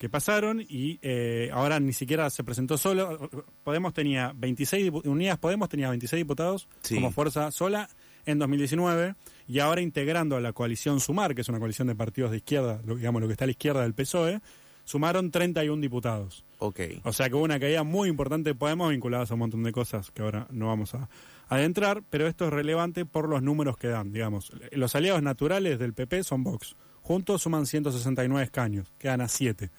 que 0.00 0.08
pasaron 0.08 0.62
y 0.66 0.98
eh, 1.02 1.50
ahora 1.52 1.78
ni 1.78 1.92
siquiera 1.92 2.30
se 2.30 2.42
presentó 2.42 2.78
solo. 2.78 3.28
Podemos 3.62 3.92
tenía 3.92 4.32
26, 4.34 4.90
dipu- 4.90 5.06
Unidas 5.06 5.36
Podemos 5.38 5.68
tenía 5.68 5.90
26 5.90 6.18
diputados 6.20 6.68
Sí. 6.80 6.94
como 6.94 7.12
fuerza 7.12 7.50
sola 7.50 7.86
en 8.24 8.38
2019 8.38 9.14
y 9.46 9.58
ahora 9.58 9.82
integrando 9.82 10.36
a 10.36 10.40
la 10.40 10.54
coalición 10.54 11.00
Sumar, 11.00 11.34
que 11.34 11.42
es 11.42 11.48
una 11.50 11.58
coalición 11.58 11.86
de 11.88 11.94
partidos 11.94 12.30
de 12.30 12.38
izquierda, 12.38 12.80
lo, 12.86 12.96
digamos 12.96 13.20
lo 13.20 13.28
que 13.28 13.32
está 13.34 13.44
a 13.44 13.48
la 13.48 13.50
izquierda 13.52 13.82
del 13.82 13.92
PSOE, 13.92 14.40
sumaron 14.84 15.30
31 15.30 15.82
diputados. 15.82 16.46
Ok. 16.60 16.80
O 17.04 17.12
sea 17.12 17.28
que 17.28 17.34
hubo 17.34 17.44
una 17.44 17.60
caída 17.60 17.82
muy 17.82 18.08
importante 18.08 18.50
de 18.50 18.54
Podemos 18.54 18.90
vinculadas 18.90 19.30
a 19.30 19.34
un 19.34 19.40
montón 19.40 19.62
de 19.62 19.70
cosas 19.72 20.10
que 20.12 20.22
ahora 20.22 20.46
no 20.50 20.68
vamos 20.68 20.94
a, 20.94 21.10
adentrar, 21.48 22.02
pero 22.08 22.26
esto 22.26 22.46
es 22.46 22.52
relevante 22.54 23.04
por 23.04 23.28
los 23.28 23.42
números 23.42 23.76
que 23.76 23.88
dan, 23.88 24.12
digamos. 24.12 24.50
Los 24.72 24.94
aliados 24.94 25.22
naturales 25.22 25.78
del 25.78 25.92
PP 25.92 26.22
son 26.24 26.42
Vox. 26.42 26.74
Juntos 27.02 27.42
suman 27.42 27.66
169 27.66 28.44
escaños, 28.44 28.92
quedan 28.98 29.20
a 29.20 29.28
7. 29.28 29.70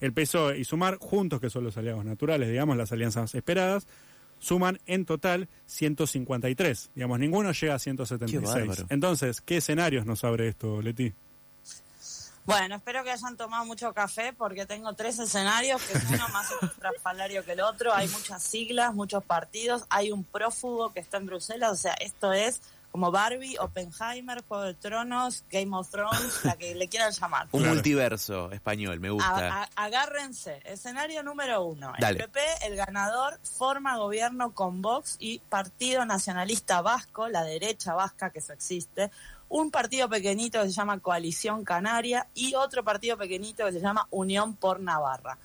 El 0.00 0.12
PSOE 0.12 0.58
y 0.58 0.64
Sumar, 0.64 0.98
juntos 0.98 1.40
que 1.40 1.50
son 1.50 1.64
los 1.64 1.76
aliados 1.76 2.04
naturales, 2.04 2.48
digamos, 2.48 2.76
las 2.76 2.92
alianzas 2.92 3.34
esperadas, 3.34 3.86
suman 4.38 4.80
en 4.86 5.04
total 5.04 5.48
153. 5.66 6.90
Digamos, 6.94 7.18
ninguno 7.18 7.52
llega 7.52 7.74
a 7.74 7.78
176. 7.78 8.86
Entonces, 8.88 9.40
¿qué 9.40 9.58
escenarios 9.58 10.06
nos 10.06 10.24
abre 10.24 10.48
esto, 10.48 10.82
Leti? 10.82 11.14
Bueno, 12.46 12.76
espero 12.76 13.04
que 13.04 13.10
hayan 13.12 13.36
tomado 13.36 13.64
mucho 13.64 13.92
café 13.92 14.32
porque 14.32 14.66
tengo 14.66 14.94
tres 14.94 15.18
escenarios 15.18 15.80
que 15.82 15.96
uno 16.14 16.28
más 16.30 16.50
estrafalario 16.62 17.44
que 17.44 17.52
el 17.52 17.60
otro. 17.60 17.92
Hay 17.94 18.08
muchas 18.08 18.42
siglas, 18.42 18.94
muchos 18.94 19.22
partidos. 19.22 19.84
Hay 19.90 20.10
un 20.10 20.24
prófugo 20.24 20.92
que 20.92 21.00
está 21.00 21.18
en 21.18 21.26
Bruselas. 21.26 21.70
O 21.70 21.76
sea, 21.76 21.92
esto 21.94 22.32
es 22.32 22.60
como 22.90 23.10
Barbie, 23.10 23.56
Oppenheimer, 23.58 24.42
Juego 24.46 24.64
de 24.64 24.74
Tronos, 24.74 25.44
Game 25.50 25.76
of 25.76 25.90
Thrones, 25.90 26.44
la 26.44 26.56
que 26.56 26.74
le 26.74 26.88
quieran 26.88 27.12
llamar. 27.12 27.48
Un 27.52 27.68
multiverso 27.68 28.50
español, 28.50 29.00
me 29.00 29.10
gusta. 29.10 29.68
agárrense. 29.76 30.60
Escenario 30.64 31.22
número 31.22 31.64
uno. 31.64 31.92
El 31.98 32.16
PP, 32.16 32.40
el 32.66 32.76
ganador, 32.76 33.38
forma 33.42 33.96
gobierno 33.96 34.52
con 34.52 34.82
Vox 34.82 35.16
y 35.18 35.38
Partido 35.38 36.04
Nacionalista 36.04 36.82
Vasco, 36.82 37.28
la 37.28 37.44
derecha 37.44 37.94
vasca, 37.94 38.30
que 38.30 38.40
eso 38.40 38.52
existe, 38.52 39.10
un 39.48 39.70
partido 39.70 40.08
pequeñito 40.08 40.60
que 40.62 40.68
se 40.68 40.74
llama 40.74 41.00
Coalición 41.00 41.64
Canaria 41.64 42.28
y 42.34 42.54
otro 42.54 42.84
partido 42.84 43.16
pequeñito 43.16 43.66
que 43.66 43.72
se 43.72 43.80
llama 43.80 44.06
Unión 44.10 44.54
por 44.54 44.80
Navarra. 44.80 45.38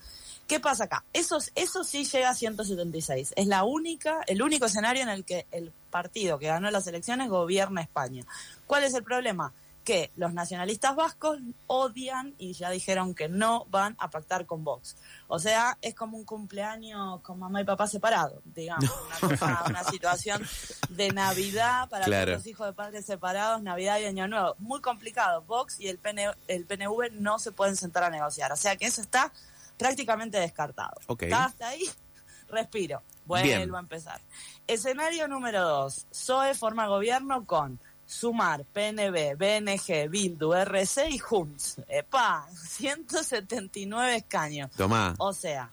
¿Qué 0.48 0.60
pasa 0.60 0.84
acá? 0.84 1.04
Eso, 1.12 1.40
eso 1.56 1.84
sí 1.84 2.06
llega 2.06 2.30
a 2.30 2.36
176. 2.36 3.34
Es 3.36 3.48
la 3.48 3.64
única, 3.64 4.22
el 4.28 4.44
único 4.44 4.68
escenario 4.68 5.02
en 5.02 5.10
el 5.10 5.26
que 5.26 5.48
el 5.52 5.72
partido 5.90 6.38
que 6.38 6.48
ganó 6.48 6.70
las 6.70 6.86
elecciones 6.86 7.30
gobierna 7.30 7.82
España. 7.82 8.24
¿Cuál 8.68 8.84
es 8.84 8.94
el 8.94 9.04
problema? 9.04 9.54
Que 9.84 10.12
los 10.16 10.34
nacionalistas 10.34 10.96
vascos 10.96 11.40
odian 11.66 12.36
y 12.38 12.54
ya 12.54 12.70
dijeron 12.70 13.16
que 13.16 13.28
no 13.28 13.66
van 13.70 13.96
a 13.98 14.12
pactar 14.12 14.46
con 14.46 14.64
Vox. 14.64 14.98
O 15.28 15.40
sea, 15.40 15.80
es 15.82 15.96
como 15.96 16.18
un 16.18 16.26
cumpleaños 16.26 17.22
con 17.22 17.40
mamá 17.40 17.62
y 17.62 17.66
papá 17.66 17.88
separados, 17.88 18.40
digamos. 18.44 18.92
Una, 19.68 19.84
situación 19.84 20.44
de 20.90 21.12
Navidad 21.12 21.90
para 21.90 22.26
los 22.26 22.46
hijos 22.46 22.68
de 22.68 22.74
padres 22.74 23.06
separados, 23.06 23.64
Navidad 23.64 24.00
y 24.00 24.06
Año 24.06 24.28
Nuevo. 24.28 24.56
Muy 24.60 24.82
complicado. 24.82 25.42
Vox 25.44 25.80
y 25.80 25.88
el, 25.88 26.00
el 26.48 26.66
PNV 26.66 27.14
no 27.14 27.40
se 27.40 27.52
pueden 27.52 27.76
sentar 27.76 28.04
a 28.04 28.12
negociar. 28.12 28.52
O 28.52 28.56
sea 28.56 28.76
que 28.76 28.86
eso 28.86 29.02
está 29.02 29.32
prácticamente 29.78 30.40
descartado. 30.40 30.96
Hasta 31.34 31.70
ahí, 31.70 31.84
respiro. 32.50 33.02
Vuelvo 33.26 33.78
a 33.78 33.80
empezar. 33.80 34.22
Escenario 34.68 35.28
número 35.28 35.62
dos. 35.62 36.06
PSOE 36.12 36.54
forma 36.54 36.88
gobierno 36.88 37.46
con 37.46 37.80
Sumar, 38.06 38.66
PNB, 38.66 39.36
BNG, 39.36 40.10
Bildu, 40.10 40.54
RC 40.54 41.10
y 41.10 41.18
Junts. 41.18 41.82
¡Epa! 41.88 42.48
179 42.70 44.16
escaños. 44.16 44.70
Tomá. 44.72 45.16
O 45.18 45.34
sea, 45.34 45.72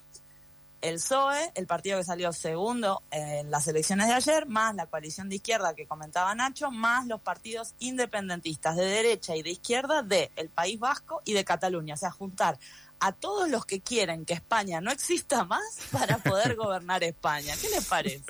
el 0.81 0.95
PSOE, 0.95 1.53
el 1.55 1.67
partido 1.67 1.99
que 1.99 2.05
salió 2.05 2.33
segundo 2.33 3.03
en 3.11 3.51
las 3.51 3.69
elecciones 3.69 4.09
de 4.09 4.15
ayer, 4.15 4.47
más 4.47 4.75
la 4.75 4.87
coalición 4.87 5.29
de 5.29 5.37
izquierda 5.37 5.75
que 5.75 5.87
comentaba 5.87 6.35
Nacho, 6.35 6.71
más 6.71 7.07
los 7.07 7.21
partidos 7.21 7.75
independentistas 7.79 8.77
de 8.77 8.87
derecha 8.87 9.37
y 9.37 9.43
de 9.43 9.51
izquierda 9.51 10.03
de 10.03 10.33
el 10.37 10.49
País 10.49 10.81
Vasco 10.81 11.21
y 11.25 11.35
de 11.35 11.45
Cataluña. 11.45 11.95
O 11.95 11.99
sea, 11.99 12.11
juntar 12.11 12.59
a 13.03 13.11
todos 13.11 13.51
los 13.51 13.67
que 13.67 13.81
quieren 13.81 14.25
que 14.25 14.33
España 14.33 14.81
no 14.81 14.93
exista 14.93 15.45
más 15.45 15.63
para 15.91 16.19
poder 16.19 16.55
gobernar 16.57 17.03
España. 17.03 17.55
¿Qué 17.61 17.69
les 17.69 17.85
parece? 17.85 18.23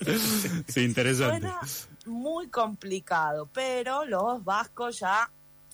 Sí, 0.67 0.85
interesante. 0.85 1.41
Suena 1.41 1.61
muy 2.07 2.49
complicado, 2.49 3.50
pero 3.52 4.07
los 4.07 4.43
vascos 4.43 4.99
ya 4.99 5.31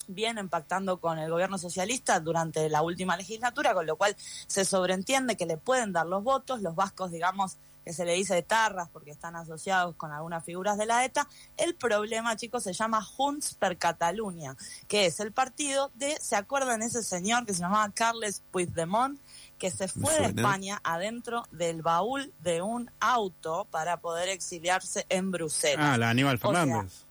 vienen 0.07 0.49
pactando 0.49 0.99
con 0.99 1.17
el 1.17 1.29
gobierno 1.31 1.57
socialista 1.57 2.19
durante 2.19 2.67
la 2.67 2.81
última 2.81 3.15
legislatura, 3.15 3.73
con 3.73 3.85
lo 3.85 3.95
cual 3.95 4.15
se 4.17 4.65
sobreentiende 4.65 5.37
que 5.37 5.45
le 5.45 5.57
pueden 5.57 5.93
dar 5.93 6.05
los 6.05 6.21
votos. 6.21 6.61
Los 6.61 6.75
vascos, 6.75 7.11
digamos, 7.11 7.57
que 7.89 7.93
se 7.93 8.05
le 8.05 8.13
dice 8.13 8.35
de 8.35 8.43
tarras 8.43 8.87
porque 8.93 9.09
están 9.09 9.35
asociados 9.35 9.95
con 9.95 10.11
algunas 10.11 10.45
figuras 10.45 10.77
de 10.77 10.85
la 10.85 11.03
ETA. 11.03 11.27
El 11.57 11.73
problema, 11.73 12.35
chicos, 12.35 12.61
se 12.61 12.71
llama 12.71 13.01
Junts 13.01 13.55
per 13.55 13.79
Catalunya, 13.79 14.55
que 14.87 15.07
es 15.07 15.19
el 15.19 15.31
partido 15.31 15.89
de, 15.95 16.15
¿se 16.21 16.35
acuerdan 16.35 16.83
ese 16.83 17.01
señor 17.01 17.47
que 17.47 17.55
se 17.55 17.61
llamaba 17.61 17.91
Carles 17.91 18.43
Puigdemont? 18.51 19.19
que 19.57 19.71
se 19.71 19.89
fue 19.89 20.13
de 20.19 20.25
España 20.27 20.79
adentro 20.85 21.43
del 21.51 21.81
baúl 21.81 22.31
de 22.39 22.61
un 22.61 22.89
auto 23.01 23.67
para 23.69 23.99
poder 23.99 24.29
exiliarse 24.29 25.05
en 25.09 25.31
Bruselas. 25.31 25.77
Ah, 25.79 25.97
la 25.97 26.11
Aníbal 26.11 26.39
Fernández. 26.39 27.08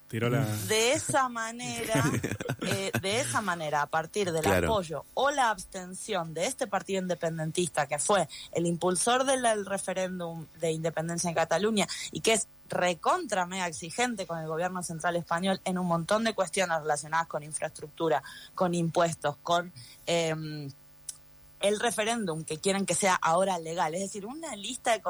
De 0.68 0.92
esa 0.92 1.28
manera, 1.28 2.02
eh, 2.62 2.90
de 3.00 3.20
esa 3.20 3.40
manera, 3.42 3.82
a 3.82 3.86
partir 3.86 4.32
del 4.32 4.46
apoyo 4.46 5.04
o 5.14 5.30
la 5.30 5.50
abstención 5.50 6.32
de 6.34 6.46
este 6.46 6.66
partido 6.66 7.02
independentista, 7.02 7.86
que 7.86 7.98
fue 7.98 8.28
el 8.52 8.66
impulsor 8.66 9.24
del 9.24 9.66
referéndum 9.66 10.46
de 10.60 10.72
independencia 10.72 11.28
en 11.28 11.34
Cataluña 11.34 11.86
y 12.10 12.20
que 12.20 12.32
es 12.32 12.48
recontra 12.70 13.46
mega 13.46 13.66
exigente 13.66 14.26
con 14.26 14.38
el 14.38 14.46
gobierno 14.46 14.82
central 14.82 15.16
español 15.16 15.60
en 15.64 15.78
un 15.78 15.86
montón 15.86 16.24
de 16.24 16.34
cuestiones 16.34 16.80
relacionadas 16.80 17.26
con 17.26 17.42
infraestructura, 17.42 18.22
con 18.54 18.74
impuestos, 18.74 19.36
con... 19.42 19.72
Eh, 20.06 20.68
el 21.60 21.80
referéndum 21.80 22.44
que 22.44 22.58
quieren 22.58 22.86
que 22.86 22.94
sea 22.94 23.14
ahora 23.14 23.58
legal, 23.58 23.94
es 23.94 24.00
decir, 24.00 24.26
una 24.26 24.54
lista 24.56 24.92
de 24.92 25.02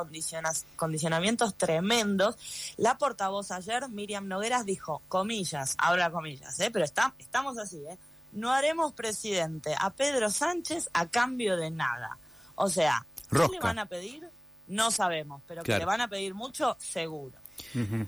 condicionamientos 0.77 1.57
tremendos. 1.57 2.37
La 2.77 2.99
portavoz 2.99 3.51
ayer, 3.51 3.89
Miriam 3.89 4.29
Nogueras, 4.29 4.65
dijo, 4.65 5.03
comillas, 5.09 5.75
ahora 5.79 6.11
comillas, 6.11 6.59
¿eh? 6.61 6.71
pero 6.73 6.85
está, 6.85 7.15
estamos 7.19 7.59
así, 7.59 7.79
¿eh? 7.89 7.99
no 8.33 8.53
haremos 8.53 8.93
presidente 8.93 9.75
a 9.79 9.91
Pedro 9.91 10.31
Sánchez 10.31 10.89
a 10.93 11.07
cambio 11.09 11.57
de 11.57 11.71
nada. 11.71 12.19
O 12.55 12.69
sea, 12.69 13.07
¿qué 13.31 13.47
le 13.51 13.61
van 13.61 13.79
a 13.79 13.87
pedir? 13.87 14.29
No 14.67 14.91
sabemos, 14.91 15.43
pero 15.47 15.63
que 15.63 15.79
le 15.79 15.85
van 15.85 16.01
a 16.01 16.09
pedir 16.09 16.35
mucho, 16.35 16.77
seguro. 16.79 17.39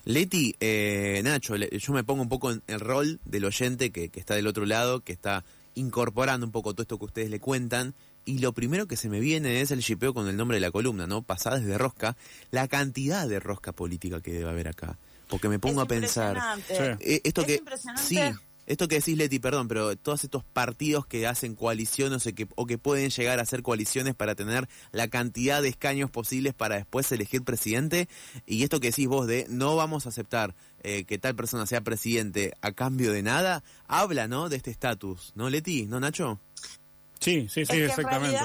Leti, 0.04 0.54
eh, 0.60 1.20
Nacho, 1.24 1.56
yo 1.56 1.92
me 1.92 2.04
pongo 2.04 2.22
un 2.22 2.28
poco 2.28 2.50
en 2.52 2.62
el 2.66 2.80
rol 2.80 3.20
del 3.24 3.44
oyente 3.44 3.90
que, 3.90 4.08
que 4.10 4.20
está 4.20 4.34
del 4.34 4.46
otro 4.46 4.66
lado, 4.66 5.00
que 5.00 5.12
está 5.12 5.44
incorporando 5.74 6.46
un 6.46 6.52
poco 6.52 6.72
todo 6.72 6.82
esto 6.82 6.98
que 6.98 7.04
ustedes 7.06 7.30
le 7.30 7.40
cuentan 7.40 7.94
y 8.24 8.38
lo 8.38 8.52
primero 8.52 8.86
que 8.86 8.96
se 8.96 9.08
me 9.08 9.20
viene 9.20 9.60
es 9.60 9.70
el 9.70 9.80
shipeo 9.80 10.14
con 10.14 10.28
el 10.28 10.36
nombre 10.36 10.56
de 10.56 10.60
la 10.60 10.70
columna, 10.70 11.06
¿no? 11.06 11.22
Pasadas 11.22 11.64
de 11.64 11.78
rosca, 11.78 12.16
la 12.50 12.68
cantidad 12.68 13.28
de 13.28 13.40
rosca 13.40 13.72
política 13.72 14.20
que 14.20 14.32
debe 14.32 14.50
haber 14.50 14.68
acá. 14.68 14.98
Porque 15.28 15.48
me 15.48 15.58
pongo 15.58 15.80
a 15.80 15.86
pensar. 15.86 16.38
Eh, 16.68 17.20
esto 17.24 17.44
que, 17.44 17.62
Sí, 17.96 18.18
esto 18.70 18.86
que 18.86 18.96
decís, 18.96 19.16
Leti, 19.16 19.40
perdón, 19.40 19.66
pero 19.66 19.96
todos 19.96 20.22
estos 20.22 20.44
partidos 20.44 21.04
que 21.04 21.26
hacen 21.26 21.56
coaliciones 21.56 22.24
o 22.24 22.32
que, 22.32 22.46
o 22.54 22.66
que 22.66 22.78
pueden 22.78 23.10
llegar 23.10 23.40
a 23.40 23.42
hacer 23.42 23.62
coaliciones 23.62 24.14
para 24.14 24.36
tener 24.36 24.68
la 24.92 25.08
cantidad 25.08 25.60
de 25.60 25.68
escaños 25.68 26.08
posibles 26.08 26.54
para 26.54 26.76
después 26.76 27.10
elegir 27.10 27.42
presidente, 27.42 28.08
y 28.46 28.62
esto 28.62 28.78
que 28.78 28.90
decís 28.90 29.08
vos 29.08 29.26
de 29.26 29.46
no 29.48 29.74
vamos 29.74 30.06
a 30.06 30.10
aceptar 30.10 30.54
eh, 30.84 31.02
que 31.04 31.18
tal 31.18 31.34
persona 31.34 31.66
sea 31.66 31.80
presidente 31.80 32.54
a 32.60 32.70
cambio 32.70 33.12
de 33.12 33.22
nada, 33.24 33.64
habla, 33.88 34.28
¿no? 34.28 34.48
De 34.48 34.56
este 34.56 34.70
estatus, 34.70 35.32
¿no, 35.34 35.50
Leti? 35.50 35.86
¿No, 35.86 35.98
Nacho? 35.98 36.40
Sí, 37.20 37.48
sí, 37.48 37.66
sí, 37.66 37.76
exactamente 37.76 38.38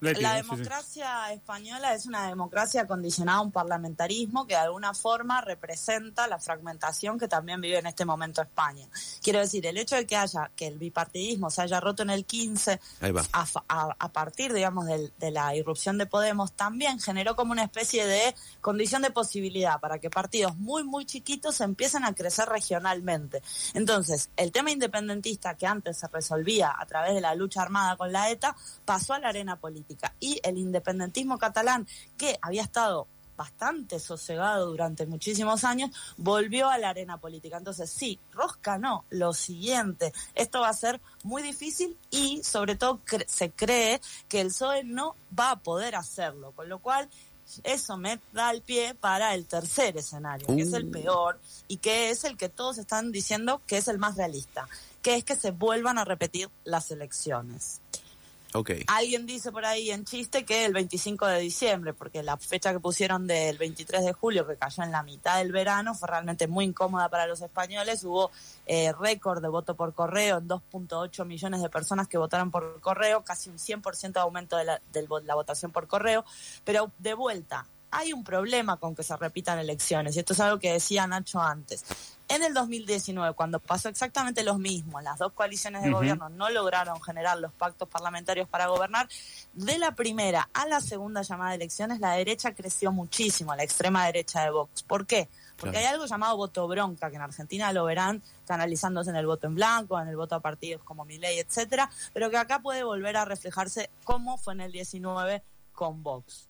la 0.00 0.34
democracia 0.34 1.30
española 1.32 1.94
es 1.94 2.06
una 2.06 2.26
democracia 2.26 2.86
condicionada 2.86 3.38
a 3.38 3.42
un 3.42 3.52
parlamentarismo 3.52 4.46
que 4.46 4.54
de 4.54 4.60
alguna 4.60 4.94
forma 4.94 5.42
representa 5.42 6.26
la 6.26 6.38
fragmentación 6.38 7.18
que 7.18 7.28
también 7.28 7.60
vive 7.60 7.78
en 7.78 7.86
este 7.86 8.06
momento 8.06 8.40
España. 8.40 8.88
Quiero 9.22 9.40
decir, 9.40 9.66
el 9.66 9.76
hecho 9.76 9.96
de 9.96 10.06
que 10.06 10.16
haya 10.16 10.50
que 10.56 10.66
el 10.66 10.78
bipartidismo 10.78 11.50
se 11.50 11.62
haya 11.62 11.80
roto 11.80 12.02
en 12.02 12.10
el 12.10 12.24
15 12.24 12.80
a, 13.32 14.08
partir, 14.12 14.52
digamos, 14.54 14.86
de, 14.86 15.12
de, 15.18 15.30
la 15.30 15.54
irrupción 15.54 15.98
de 15.98 16.06
Podemos 16.06 16.52
también 16.52 16.98
generó 16.98 17.36
como 17.36 17.52
una 17.52 17.64
especie 17.64 18.06
de 18.06 18.34
condición 18.60 19.02
de 19.02 19.10
posibilidad 19.10 19.80
para 19.80 19.98
que 19.98 20.08
partidos 20.08 20.56
muy, 20.56 20.82
muy 20.82 21.04
chiquitos 21.04 21.60
empiecen 21.60 22.04
a 22.04 22.14
crecer 22.14 22.48
regionalmente. 22.48 23.42
Entonces, 23.74 24.30
el 24.36 24.50
tema 24.50 24.70
independentista 24.70 25.56
que 25.56 25.66
antes 25.66 25.98
se 25.98 26.08
resolvía 26.08 26.74
a 26.76 26.86
través 26.86 27.14
de 27.14 27.20
la 27.20 27.34
lucha 27.34 27.62
armada 27.62 27.96
con 27.96 28.12
la 28.12 28.30
ETA 28.30 28.56
pasó 28.84 29.12
a 29.12 29.18
la 29.18 29.28
arena 29.28 29.56
política 29.56 29.89
y 30.18 30.40
el 30.42 30.58
independentismo 30.58 31.38
catalán, 31.38 31.86
que 32.16 32.38
había 32.42 32.62
estado 32.62 33.06
bastante 33.40 33.98
sosegado 33.98 34.66
durante 34.66 35.06
muchísimos 35.06 35.64
años, 35.64 35.90
volvió 36.18 36.68
a 36.68 36.76
la 36.76 36.90
arena 36.90 37.16
política. 37.16 37.56
Entonces, 37.56 37.88
sí, 37.88 38.18
Rosca 38.32 38.76
no, 38.76 39.06
lo 39.08 39.32
siguiente, 39.32 40.12
esto 40.34 40.60
va 40.60 40.68
a 40.68 40.74
ser 40.74 41.00
muy 41.22 41.42
difícil 41.42 41.96
y 42.10 42.42
sobre 42.42 42.76
todo 42.76 43.00
se 43.26 43.50
cree 43.50 44.02
que 44.28 44.42
el 44.42 44.48
PSOE 44.48 44.84
no 44.84 45.14
va 45.38 45.52
a 45.52 45.56
poder 45.56 45.96
hacerlo, 45.96 46.52
con 46.52 46.68
lo 46.68 46.80
cual 46.80 47.08
eso 47.64 47.96
me 47.96 48.20
da 48.32 48.50
el 48.50 48.60
pie 48.60 48.94
para 48.94 49.34
el 49.34 49.46
tercer 49.46 49.96
escenario, 49.96 50.46
que 50.46 50.60
es 50.60 50.72
el 50.74 50.88
uh. 50.88 50.90
peor 50.90 51.40
y 51.66 51.78
que 51.78 52.10
es 52.10 52.24
el 52.24 52.36
que 52.36 52.50
todos 52.50 52.76
están 52.76 53.10
diciendo 53.10 53.62
que 53.66 53.78
es 53.78 53.88
el 53.88 53.98
más 53.98 54.16
realista, 54.16 54.68
que 55.00 55.16
es 55.16 55.24
que 55.24 55.34
se 55.34 55.50
vuelvan 55.50 55.96
a 55.96 56.04
repetir 56.04 56.50
las 56.64 56.90
elecciones. 56.90 57.80
Ok. 58.52 58.70
Alguien 58.88 59.26
dice 59.26 59.52
por 59.52 59.64
ahí 59.64 59.90
en 59.90 60.04
chiste 60.04 60.44
que 60.44 60.64
el 60.64 60.72
25 60.72 61.26
de 61.26 61.38
diciembre, 61.38 61.94
porque 61.94 62.22
la 62.22 62.36
fecha 62.36 62.72
que 62.72 62.80
pusieron 62.80 63.26
del 63.26 63.56
23 63.58 64.04
de 64.04 64.12
julio, 64.12 64.46
que 64.46 64.56
cayó 64.56 64.82
en 64.82 64.90
la 64.90 65.04
mitad 65.04 65.38
del 65.38 65.52
verano, 65.52 65.94
fue 65.94 66.08
realmente 66.08 66.48
muy 66.48 66.64
incómoda 66.64 67.08
para 67.08 67.26
los 67.26 67.40
españoles. 67.40 68.02
Hubo 68.02 68.32
eh, 68.66 68.92
récord 68.98 69.40
de 69.40 69.48
voto 69.48 69.76
por 69.76 69.94
correo 69.94 70.38
en 70.38 70.48
2.8 70.48 71.24
millones 71.26 71.62
de 71.62 71.70
personas 71.70 72.08
que 72.08 72.18
votaron 72.18 72.50
por 72.50 72.80
correo, 72.80 73.22
casi 73.22 73.50
un 73.50 73.58
100% 73.58 74.14
de 74.14 74.20
aumento 74.20 74.56
de 74.56 74.64
la, 74.64 74.82
de 74.92 75.06
la 75.24 75.34
votación 75.36 75.70
por 75.70 75.86
correo. 75.86 76.24
Pero 76.64 76.90
de 76.98 77.14
vuelta, 77.14 77.66
hay 77.90 78.12
un 78.12 78.24
problema 78.24 78.76
con 78.76 78.94
que 78.94 79.02
se 79.02 79.16
repitan 79.16 79.58
elecciones, 79.58 80.16
y 80.16 80.20
esto 80.20 80.32
es 80.32 80.40
algo 80.40 80.58
que 80.58 80.72
decía 80.72 81.06
Nacho 81.06 81.40
antes. 81.40 81.84
En 82.28 82.44
el 82.44 82.54
2019, 82.54 83.34
cuando 83.34 83.58
pasó 83.58 83.88
exactamente 83.88 84.44
lo 84.44 84.56
mismo, 84.56 85.00
las 85.00 85.18
dos 85.18 85.32
coaliciones 85.32 85.82
de 85.82 85.90
gobierno 85.90 86.28
no 86.28 86.48
lograron 86.48 87.02
generar 87.02 87.38
los 87.38 87.52
pactos 87.52 87.88
parlamentarios 87.88 88.48
para 88.48 88.68
gobernar, 88.68 89.08
de 89.52 89.78
la 89.78 89.96
primera 89.96 90.48
a 90.54 90.66
la 90.68 90.80
segunda 90.80 91.22
llamada 91.22 91.50
de 91.50 91.56
elecciones, 91.56 91.98
la 91.98 92.12
derecha 92.12 92.54
creció 92.54 92.92
muchísimo, 92.92 93.56
la 93.56 93.64
extrema 93.64 94.06
derecha 94.06 94.44
de 94.44 94.50
Vox. 94.50 94.84
¿Por 94.84 95.06
qué? 95.06 95.28
Porque 95.56 95.78
hay 95.78 95.86
algo 95.86 96.06
llamado 96.06 96.36
voto 96.36 96.68
bronca, 96.68 97.10
que 97.10 97.16
en 97.16 97.22
Argentina 97.22 97.72
lo 97.72 97.84
verán 97.84 98.22
canalizándose 98.46 99.10
en 99.10 99.16
el 99.16 99.26
voto 99.26 99.48
en 99.48 99.56
blanco, 99.56 100.00
en 100.00 100.06
el 100.06 100.16
voto 100.16 100.36
a 100.36 100.40
partidos 100.40 100.84
como 100.84 101.04
Milei, 101.04 101.40
etcétera, 101.40 101.90
pero 102.12 102.30
que 102.30 102.38
acá 102.38 102.60
puede 102.60 102.84
volver 102.84 103.16
a 103.16 103.24
reflejarse 103.24 103.90
como 104.04 104.38
fue 104.38 104.54
en 104.54 104.60
el 104.60 104.72
19 104.72 105.42
con 105.72 106.04
Vox. 106.04 106.49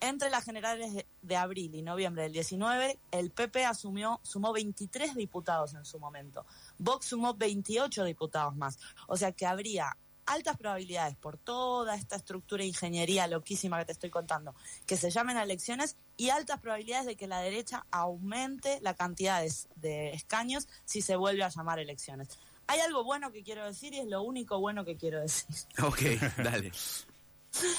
Entre 0.00 0.30
las 0.30 0.44
generales 0.44 1.04
de, 1.22 1.36
abril 1.36 1.74
y 1.74 1.82
noviembre 1.82 2.22
del 2.22 2.32
19, 2.32 2.98
el 3.10 3.30
PP 3.32 3.64
asumió, 3.64 4.20
sumó 4.22 4.52
23 4.52 5.16
diputados 5.16 5.74
en 5.74 5.84
su 5.84 5.98
momento. 5.98 6.46
Vox 6.78 7.06
sumó 7.06 7.34
28 7.34 8.04
diputados 8.04 8.54
más. 8.54 8.78
O 9.08 9.16
sea 9.16 9.32
que 9.32 9.44
habría 9.44 9.96
altas 10.26 10.56
probabilidades 10.56 11.16
por 11.16 11.38
toda 11.38 11.96
esta 11.96 12.16
estructura 12.16 12.62
de 12.62 12.68
ingeniería 12.68 13.26
loquísima 13.26 13.78
que 13.78 13.86
te 13.86 13.92
estoy 13.92 14.10
contando, 14.10 14.54
que 14.86 14.96
se 14.96 15.10
llamen 15.10 15.36
a 15.36 15.42
elecciones 15.42 15.96
y 16.16 16.28
altas 16.30 16.60
probabilidades 16.60 17.06
de 17.06 17.16
que 17.16 17.26
la 17.26 17.40
derecha 17.40 17.86
aumente 17.90 18.78
la 18.82 18.94
cantidad 18.94 19.42
de, 19.42 19.52
de 19.76 20.10
escaños 20.10 20.68
si 20.84 21.00
se 21.00 21.16
vuelve 21.16 21.42
a 21.42 21.48
llamar 21.48 21.78
elecciones. 21.78 22.28
Hay 22.66 22.80
algo 22.80 23.02
bueno 23.02 23.32
que 23.32 23.42
quiero 23.42 23.64
decir 23.64 23.94
y 23.94 24.00
es 24.00 24.06
lo 24.06 24.22
único 24.22 24.60
bueno 24.60 24.84
que 24.84 24.96
quiero 24.96 25.20
decir. 25.20 25.56
Ok, 25.82 26.02
dale. 26.36 26.70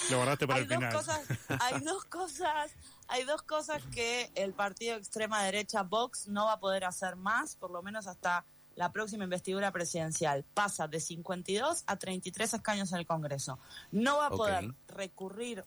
Lo 0.10 0.18
guardaste 0.18 0.48
para 0.48 0.58
hay 0.58 0.64
el 0.64 0.70
dos 0.70 0.78
final. 0.78 0.94
Cosas, 0.94 1.22
hay 1.62 1.80
dos 1.82 2.06
cosas, 2.06 2.72
hay 3.08 3.24
dos 3.24 3.42
cosas 3.44 3.84
que 3.94 4.32
el 4.36 4.54
partido 4.54 4.96
extrema 4.96 5.44
derecha 5.44 5.84
Vox 5.84 6.28
no 6.28 6.46
va 6.46 6.54
a 6.54 6.60
poder 6.60 6.86
hacer 6.86 7.16
más, 7.16 7.56
por 7.56 7.72
lo 7.72 7.82
menos 7.82 8.08
hasta 8.08 8.46
la 8.76 8.92
próxima 8.92 9.26
investidura 9.26 9.72
presidencial. 9.72 10.46
Pasa 10.54 10.88
de 10.88 11.00
52 11.00 11.84
a 11.86 11.96
33 11.98 12.54
escaños 12.54 12.92
en 12.94 13.00
el 13.00 13.06
Congreso. 13.06 13.60
No 13.92 14.18
va 14.18 14.28
a 14.28 14.30
poder 14.30 14.74
recurrir 14.88 15.66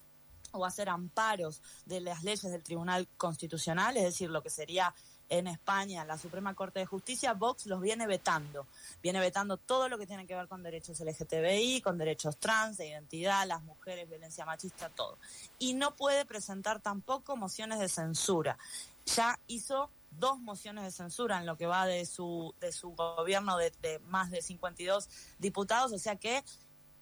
o 0.53 0.65
hacer 0.65 0.89
amparos 0.89 1.63
de 1.87 2.01
las 2.01 2.23
leyes 2.23 2.51
del 2.51 2.63
Tribunal 2.63 3.09
Constitucional, 3.17 3.97
es 3.97 4.05
decir, 4.05 4.31
lo 4.31 4.43
que 4.43 4.51
sería 4.51 4.95
en 5.33 5.47
España 5.47 6.05
la 6.05 6.19
Suprema 6.19 6.55
Corte 6.55 6.81
de 6.81 6.87
Justicia, 6.87 7.33
Vox 7.33 7.65
los 7.65 7.81
viene 7.81 8.07
vetando. 8.07 8.67
Viene 9.03 9.19
vetando 9.19 9.57
todo 9.57 9.89
lo 9.89 9.97
que 9.97 10.07
tiene 10.07 10.27
que 10.27 10.35
ver 10.35 10.47
con 10.47 10.63
derechos 10.63 11.01
LGTBI, 11.01 11.81
con 11.81 11.97
derechos 11.97 12.37
trans, 12.37 12.77
de 12.77 12.89
identidad, 12.89 13.47
las 13.47 13.63
mujeres, 13.63 14.11
violencia 14.11 14.45
machista, 14.45 14.91
todo. 14.91 15.17
Y 15.59 15.73
no 15.73 15.97
puede 15.97 16.27
presentar 16.27 16.81
tampoco 16.81 17.35
mociones 17.35 17.79
de 17.79 17.89
censura. 17.89 18.59
Ya 19.07 19.39
hizo 19.47 19.89
dos 20.11 20.39
mociones 20.39 20.85
de 20.85 20.91
censura 20.91 21.39
en 21.39 21.47
lo 21.47 21.57
que 21.57 21.67
va 21.67 21.87
de 21.87 22.05
su, 22.05 22.55
de 22.61 22.71
su 22.71 22.91
gobierno 22.91 23.57
de, 23.57 23.73
de 23.81 24.01
más 24.01 24.31
de 24.31 24.43
52 24.43 25.09
diputados, 25.39 25.93
o 25.93 25.99
sea 25.99 26.17
que 26.17 26.45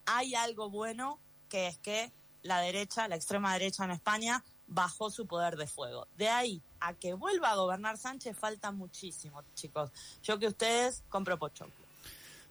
hay 0.05 0.35
algo 0.35 0.69
bueno 0.69 1.19
que 1.49 1.67
es 1.67 1.77
que 1.77 2.13
la 2.43 2.59
derecha, 2.59 3.09
la 3.09 3.17
extrema 3.17 3.51
derecha 3.53 3.83
en 3.83 3.91
España, 3.91 4.41
bajó 4.71 5.11
su 5.11 5.27
poder 5.27 5.57
de 5.57 5.67
fuego. 5.67 6.07
De 6.17 6.29
ahí 6.29 6.61
a 6.79 6.93
que 6.93 7.13
vuelva 7.13 7.51
a 7.51 7.55
gobernar 7.55 7.97
Sánchez 7.97 8.37
falta 8.37 8.71
muchísimo, 8.71 9.43
chicos. 9.53 9.91
Yo 10.23 10.39
que 10.39 10.47
ustedes 10.47 11.03
compro 11.09 11.37
pochoclo. 11.37 11.85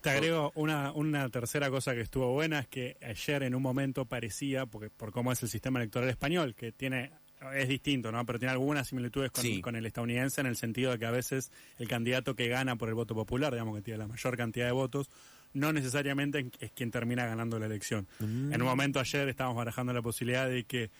Te 0.02 0.10
agrego 0.10 0.52
una, 0.54 0.92
una 0.92 1.28
tercera 1.28 1.68
cosa 1.68 1.92
que 1.94 2.00
estuvo 2.00 2.32
buena, 2.32 2.60
es 2.60 2.68
que 2.68 2.96
ayer 3.02 3.42
en 3.42 3.54
un 3.54 3.62
momento 3.62 4.06
parecía, 4.06 4.64
porque 4.64 4.88
por 4.88 5.12
cómo 5.12 5.30
es 5.32 5.42
el 5.42 5.50
sistema 5.50 5.78
electoral 5.78 6.08
español, 6.08 6.54
que 6.54 6.72
tiene 6.72 7.12
es 7.54 7.68
distinto, 7.68 8.12
¿no? 8.12 8.24
Pero 8.26 8.38
tiene 8.38 8.52
algunas 8.52 8.88
similitudes 8.88 9.30
con, 9.30 9.42
Sí. 9.42 9.62
con 9.62 9.74
el 9.74 9.86
estadounidense 9.86 10.42
en 10.42 10.46
el 10.46 10.56
sentido 10.56 10.92
de 10.92 10.98
que 10.98 11.06
a 11.06 11.10
veces 11.10 11.50
el 11.78 11.88
candidato 11.88 12.34
que 12.36 12.48
gana 12.48 12.76
por 12.76 12.88
el 12.90 12.94
voto 12.94 13.14
popular, 13.14 13.52
digamos 13.52 13.74
que 13.76 13.82
tiene 13.82 13.98
la 13.98 14.06
mayor 14.06 14.36
cantidad 14.36 14.66
de 14.66 14.72
votos, 14.72 15.08
no 15.54 15.72
necesariamente 15.72 16.50
es 16.60 16.70
quien 16.72 16.90
termina 16.90 17.26
ganando 17.26 17.58
la 17.58 17.66
elección. 17.66 18.06
En 18.20 18.60
un 18.60 18.68
momento 18.68 19.00
ayer 19.00 19.28
estábamos 19.28 19.56
barajando 19.56 19.92
la 19.92 20.02
posibilidad 20.02 20.48
de 20.48 20.64
que 20.64 20.90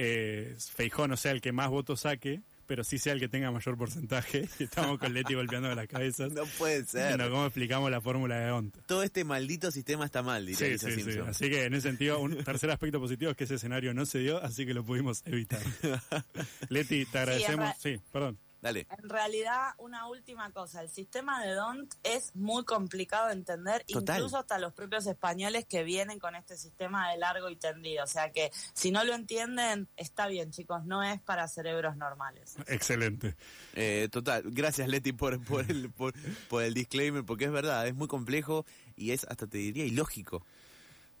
eh, 0.00 0.56
Feijó 0.74 1.08
no 1.08 1.16
sea 1.16 1.32
el 1.32 1.40
que 1.40 1.50
más 1.50 1.68
votos 1.68 2.00
saque, 2.02 2.40
pero 2.66 2.84
sí 2.84 2.98
sea 2.98 3.14
el 3.14 3.18
que 3.20 3.28
tenga 3.28 3.50
mayor 3.50 3.76
porcentaje. 3.76 4.48
Y 4.60 4.62
Estamos 4.64 4.98
con 4.98 5.12
Leti 5.12 5.34
golpeando 5.34 5.74
las 5.74 5.88
cabezas. 5.88 6.32
No 6.32 6.44
puede 6.58 6.84
ser. 6.84 7.16
Bueno, 7.16 7.30
¿Cómo 7.30 7.46
explicamos 7.46 7.90
la 7.90 8.00
fórmula 8.00 8.38
de 8.38 8.52
Onta? 8.52 8.80
Todo 8.86 9.02
este 9.02 9.24
maldito 9.24 9.70
sistema 9.72 10.04
está 10.04 10.22
mal, 10.22 10.46
diría 10.46 10.78
Sí, 10.78 10.78
sí, 10.78 11.02
sí. 11.02 11.18
Así 11.26 11.50
que 11.50 11.64
en 11.64 11.74
ese 11.74 11.88
sentido, 11.88 12.20
un 12.20 12.44
tercer 12.44 12.70
aspecto 12.70 13.00
positivo 13.00 13.32
es 13.32 13.36
que 13.36 13.44
ese 13.44 13.56
escenario 13.56 13.92
no 13.92 14.06
se 14.06 14.20
dio, 14.20 14.42
así 14.42 14.64
que 14.66 14.74
lo 14.74 14.84
pudimos 14.84 15.22
evitar. 15.26 15.60
Leti, 16.68 17.04
te 17.06 17.18
agradecemos. 17.18 17.74
Sí, 17.80 17.94
Sí, 17.94 18.00
perdón. 18.12 18.38
Dale. 18.60 18.88
En 18.90 19.08
realidad, 19.08 19.74
una 19.78 20.08
última 20.08 20.50
cosa, 20.52 20.82
el 20.82 20.88
sistema 20.88 21.44
de 21.44 21.54
DONT 21.54 21.94
es 22.02 22.34
muy 22.34 22.64
complicado 22.64 23.28
de 23.28 23.34
entender, 23.34 23.84
Total. 23.84 24.16
incluso 24.16 24.38
hasta 24.38 24.58
los 24.58 24.72
propios 24.72 25.06
españoles 25.06 25.64
que 25.66 25.84
vienen 25.84 26.18
con 26.18 26.34
este 26.34 26.56
sistema 26.56 27.10
de 27.10 27.18
largo 27.18 27.48
y 27.50 27.56
tendido. 27.56 28.02
O 28.02 28.08
sea 28.08 28.32
que 28.32 28.50
si 28.74 28.90
no 28.90 29.04
lo 29.04 29.14
entienden, 29.14 29.88
está 29.96 30.26
bien, 30.26 30.50
chicos, 30.50 30.84
no 30.84 31.04
es 31.04 31.20
para 31.20 31.46
cerebros 31.46 31.96
normales. 31.96 32.56
Excelente. 32.66 33.36
Eh, 33.74 34.08
total, 34.10 34.42
gracias 34.46 34.88
Leti 34.88 35.12
por, 35.12 35.40
por, 35.44 35.70
el, 35.70 35.90
por, 35.90 36.14
por 36.48 36.64
el 36.64 36.74
disclaimer, 36.74 37.24
porque 37.24 37.44
es 37.44 37.52
verdad, 37.52 37.86
es 37.86 37.94
muy 37.94 38.08
complejo 38.08 38.66
y 38.96 39.12
es, 39.12 39.24
hasta 39.24 39.46
te 39.46 39.58
diría, 39.58 39.84
ilógico. 39.84 40.44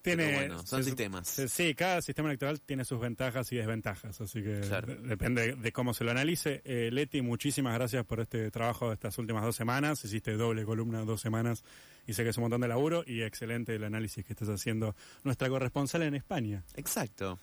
Tiene, 0.02 0.34
bueno, 0.34 0.64
son 0.64 0.82
se- 0.82 0.90
sistemas. 0.90 1.28
se- 1.28 1.48
sí, 1.48 1.74
cada 1.74 2.00
sistema 2.02 2.28
electoral 2.28 2.60
tiene 2.60 2.84
sus 2.84 3.00
ventajas 3.00 3.50
y 3.52 3.56
desventajas, 3.56 4.20
así 4.20 4.42
que 4.42 4.60
Claro. 4.60 4.86
de- 4.94 5.08
depende 5.08 5.54
de 5.56 5.72
cómo 5.72 5.92
se 5.92 6.04
lo 6.04 6.10
analice. 6.12 6.62
Eh, 6.64 6.90
Leti, 6.92 7.20
muchísimas 7.20 7.74
gracias 7.74 8.04
por 8.06 8.20
este 8.20 8.50
trabajo 8.50 8.88
de 8.88 8.94
estas 8.94 9.18
últimas 9.18 9.42
dos 9.44 9.56
semanas. 9.56 10.04
Hiciste 10.04 10.32
doble 10.34 10.64
columna 10.64 11.00
dos 11.04 11.20
semanas 11.20 11.64
y 12.06 12.14
sé 12.14 12.22
que 12.22 12.30
es 12.30 12.36
un 12.36 12.42
montón 12.42 12.60
de 12.60 12.68
laburo 12.68 13.02
y 13.06 13.22
excelente 13.22 13.74
el 13.74 13.84
análisis 13.84 14.24
que 14.24 14.32
estás 14.32 14.48
haciendo 14.48 14.94
nuestra 15.24 15.48
corresponsal 15.48 16.02
en 16.02 16.14
España. 16.14 16.64
Exacto. 16.74 17.38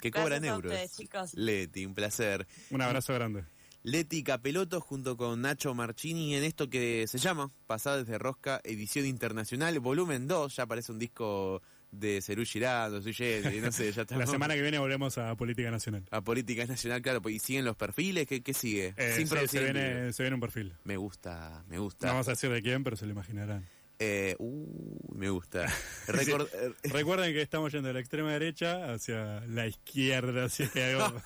Que 0.00 0.10
cobran 0.10 0.42
Gracias 0.42 0.54
euros. 0.56 0.72
ustedes, 0.72 0.96
chicos. 0.96 1.34
Leti, 1.34 1.86
un 1.86 1.94
placer. 1.94 2.46
Un 2.70 2.82
abrazo 2.82 3.14
grande. 3.14 3.44
Leti 3.86 4.24
Capeloto 4.24 4.80
junto 4.80 5.16
con 5.16 5.42
Nacho 5.42 5.72
Marchini 5.72 6.34
en 6.34 6.42
esto 6.42 6.68
que 6.68 7.06
se 7.06 7.18
llama 7.18 7.52
Pasadas 7.68 8.04
de 8.08 8.18
Rosca, 8.18 8.60
edición 8.64 9.06
internacional, 9.06 9.78
volumen 9.78 10.26
2, 10.26 10.56
ya 10.56 10.66
parece 10.66 10.90
un 10.90 10.98
disco 10.98 11.62
de 11.92 12.20
Cerú 12.20 12.42
Generis, 12.44 13.62
no 13.62 13.70
sé, 13.70 13.92
ya 13.92 14.02
está. 14.02 14.16
La 14.16 14.26
semana 14.26 14.54
que 14.56 14.62
viene 14.62 14.80
volvemos 14.80 15.16
a 15.18 15.36
Política 15.36 15.70
Nacional. 15.70 16.04
A 16.10 16.20
Política 16.20 16.66
Nacional, 16.66 17.00
claro, 17.00 17.22
pues, 17.22 17.36
y 17.36 17.38
siguen 17.38 17.64
los 17.64 17.76
perfiles, 17.76 18.26
¿qué, 18.26 18.42
qué 18.42 18.54
sigue? 18.54 18.92
Eh, 18.96 19.14
Sin 19.16 19.28
sí, 19.28 19.36
se, 19.46 19.58
en 19.68 19.72
viene, 19.72 20.12
se 20.12 20.22
viene 20.24 20.34
un 20.34 20.40
perfil. 20.40 20.74
Me 20.82 20.96
gusta, 20.96 21.62
me 21.68 21.76
No 21.76 21.82
gusta. 21.84 22.08
vamos 22.08 22.26
a 22.26 22.32
decir 22.32 22.50
de 22.50 22.60
quién, 22.62 22.82
pero 22.82 22.96
se 22.96 23.06
lo 23.06 23.12
imaginarán. 23.12 23.64
Eh, 23.98 24.36
uh, 24.38 25.14
me 25.14 25.30
gusta. 25.30 25.66
Record- 26.06 26.48
Recuerden 26.84 27.32
que 27.32 27.40
estamos 27.40 27.72
yendo 27.72 27.88
de 27.88 27.94
la 27.94 28.00
extrema 28.00 28.32
derecha 28.32 28.92
hacia 28.92 29.40
la 29.46 29.66
izquierda, 29.66 30.44
hacia 30.44 30.66
algo, 30.66 31.20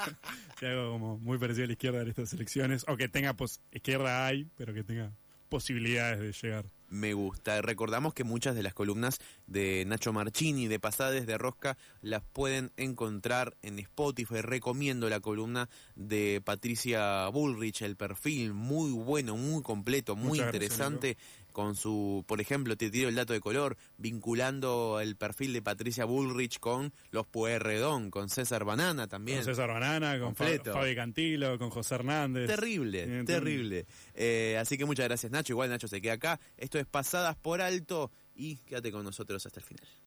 hacia 0.55 0.71
algo 0.71 0.93
como 0.93 1.19
muy 1.19 1.39
parecido 1.39 1.65
a 1.65 1.67
la 1.67 1.73
izquierda 1.73 2.03
en 2.03 2.09
estas 2.09 2.33
elecciones, 2.33 2.85
o 2.89 2.97
que 2.97 3.09
tenga, 3.09 3.35
pos- 3.35 3.61
izquierda 3.73 4.27
hay, 4.27 4.47
pero 4.57 4.73
que 4.73 4.85
tenga 4.85 5.13
posibilidades 5.49 6.21
de 6.21 6.33
llegar. 6.33 6.65
Me 6.91 7.15
gusta. 7.15 7.61
Recordamos 7.63 8.15
que 8.15 8.25
muchas 8.25 8.57
de 8.57 8.65
las 8.65 8.75
columnas 8.75 9.19
de 9.47 9.85
Nacho 9.87 10.13
Marchini 10.13 10.67
de 10.67 10.81
Pasades 10.81 11.25
de 11.25 11.39
Rosca 11.39 11.77
las 12.03 12.23
pueden 12.33 12.73
encontrar 12.77 13.57
en 13.63 13.79
Spotify. 13.79 14.41
Recomiendo 14.41 15.09
la 15.09 15.21
columna 15.21 15.69
de 15.95 16.41
Patricia 16.45 17.29
Bullrich, 17.29 17.83
el 17.83 17.95
perfil 17.97 18.55
muy 18.55 18.91
bueno, 18.91 19.37
muy 19.37 19.63
completo, 19.63 20.17
muy 20.17 20.31
Muchas 20.41 20.47
gracias, 20.53 20.63
interesante. 20.73 21.17
Con 21.53 21.75
su, 21.77 22.25
por 22.27 22.41
ejemplo, 22.41 22.77
te 22.77 22.91
tiro 22.91 23.09
el 23.09 23.15
dato 23.15 23.33
de 23.33 23.41
color, 23.41 23.77
vinculando 23.97 25.01
el 25.01 25.17
perfil 25.17 25.53
de 25.53 25.63
Patricia 25.63 26.05
Bullrich 26.05 26.59
con 26.59 26.93
los 27.11 27.27
Pueyrredón, 27.27 28.11
con 28.11 28.29
César 28.29 28.65
Banana 28.65 29.07
también. 29.07 29.39
Con 29.39 29.47
César 29.47 29.69
Banana, 29.69 30.13
con 30.19 30.35
Completo. 30.35 30.73
Fabi 30.73 30.95
Cantilo, 30.95 31.59
con 31.59 31.71
José 31.71 31.97
Hernández. 31.97 32.47
Terrible, 32.47 33.07
Bien, 33.07 33.25
terrible. 33.25 33.87
Eh, 34.15 34.57
así 34.61 34.79
que 34.79 34.85
muchas 34.85 35.07
gracias 35.07 35.33
Nacho. 35.33 35.53
Igual 35.53 35.71
Nacho 35.71 35.89
se 35.89 36.01
queda 36.01 36.15
acá. 36.15 36.41
Esto 36.57 36.79
es 36.79 36.87
Pasadas 36.87 37.37
por 37.37 37.61
Alto 37.61 38.11
y 38.35 38.57
quédate 38.59 38.93
con 38.93 39.05
nosotros 39.05 39.45
hasta 39.45 39.61
el 39.61 39.67
final. 39.67 39.87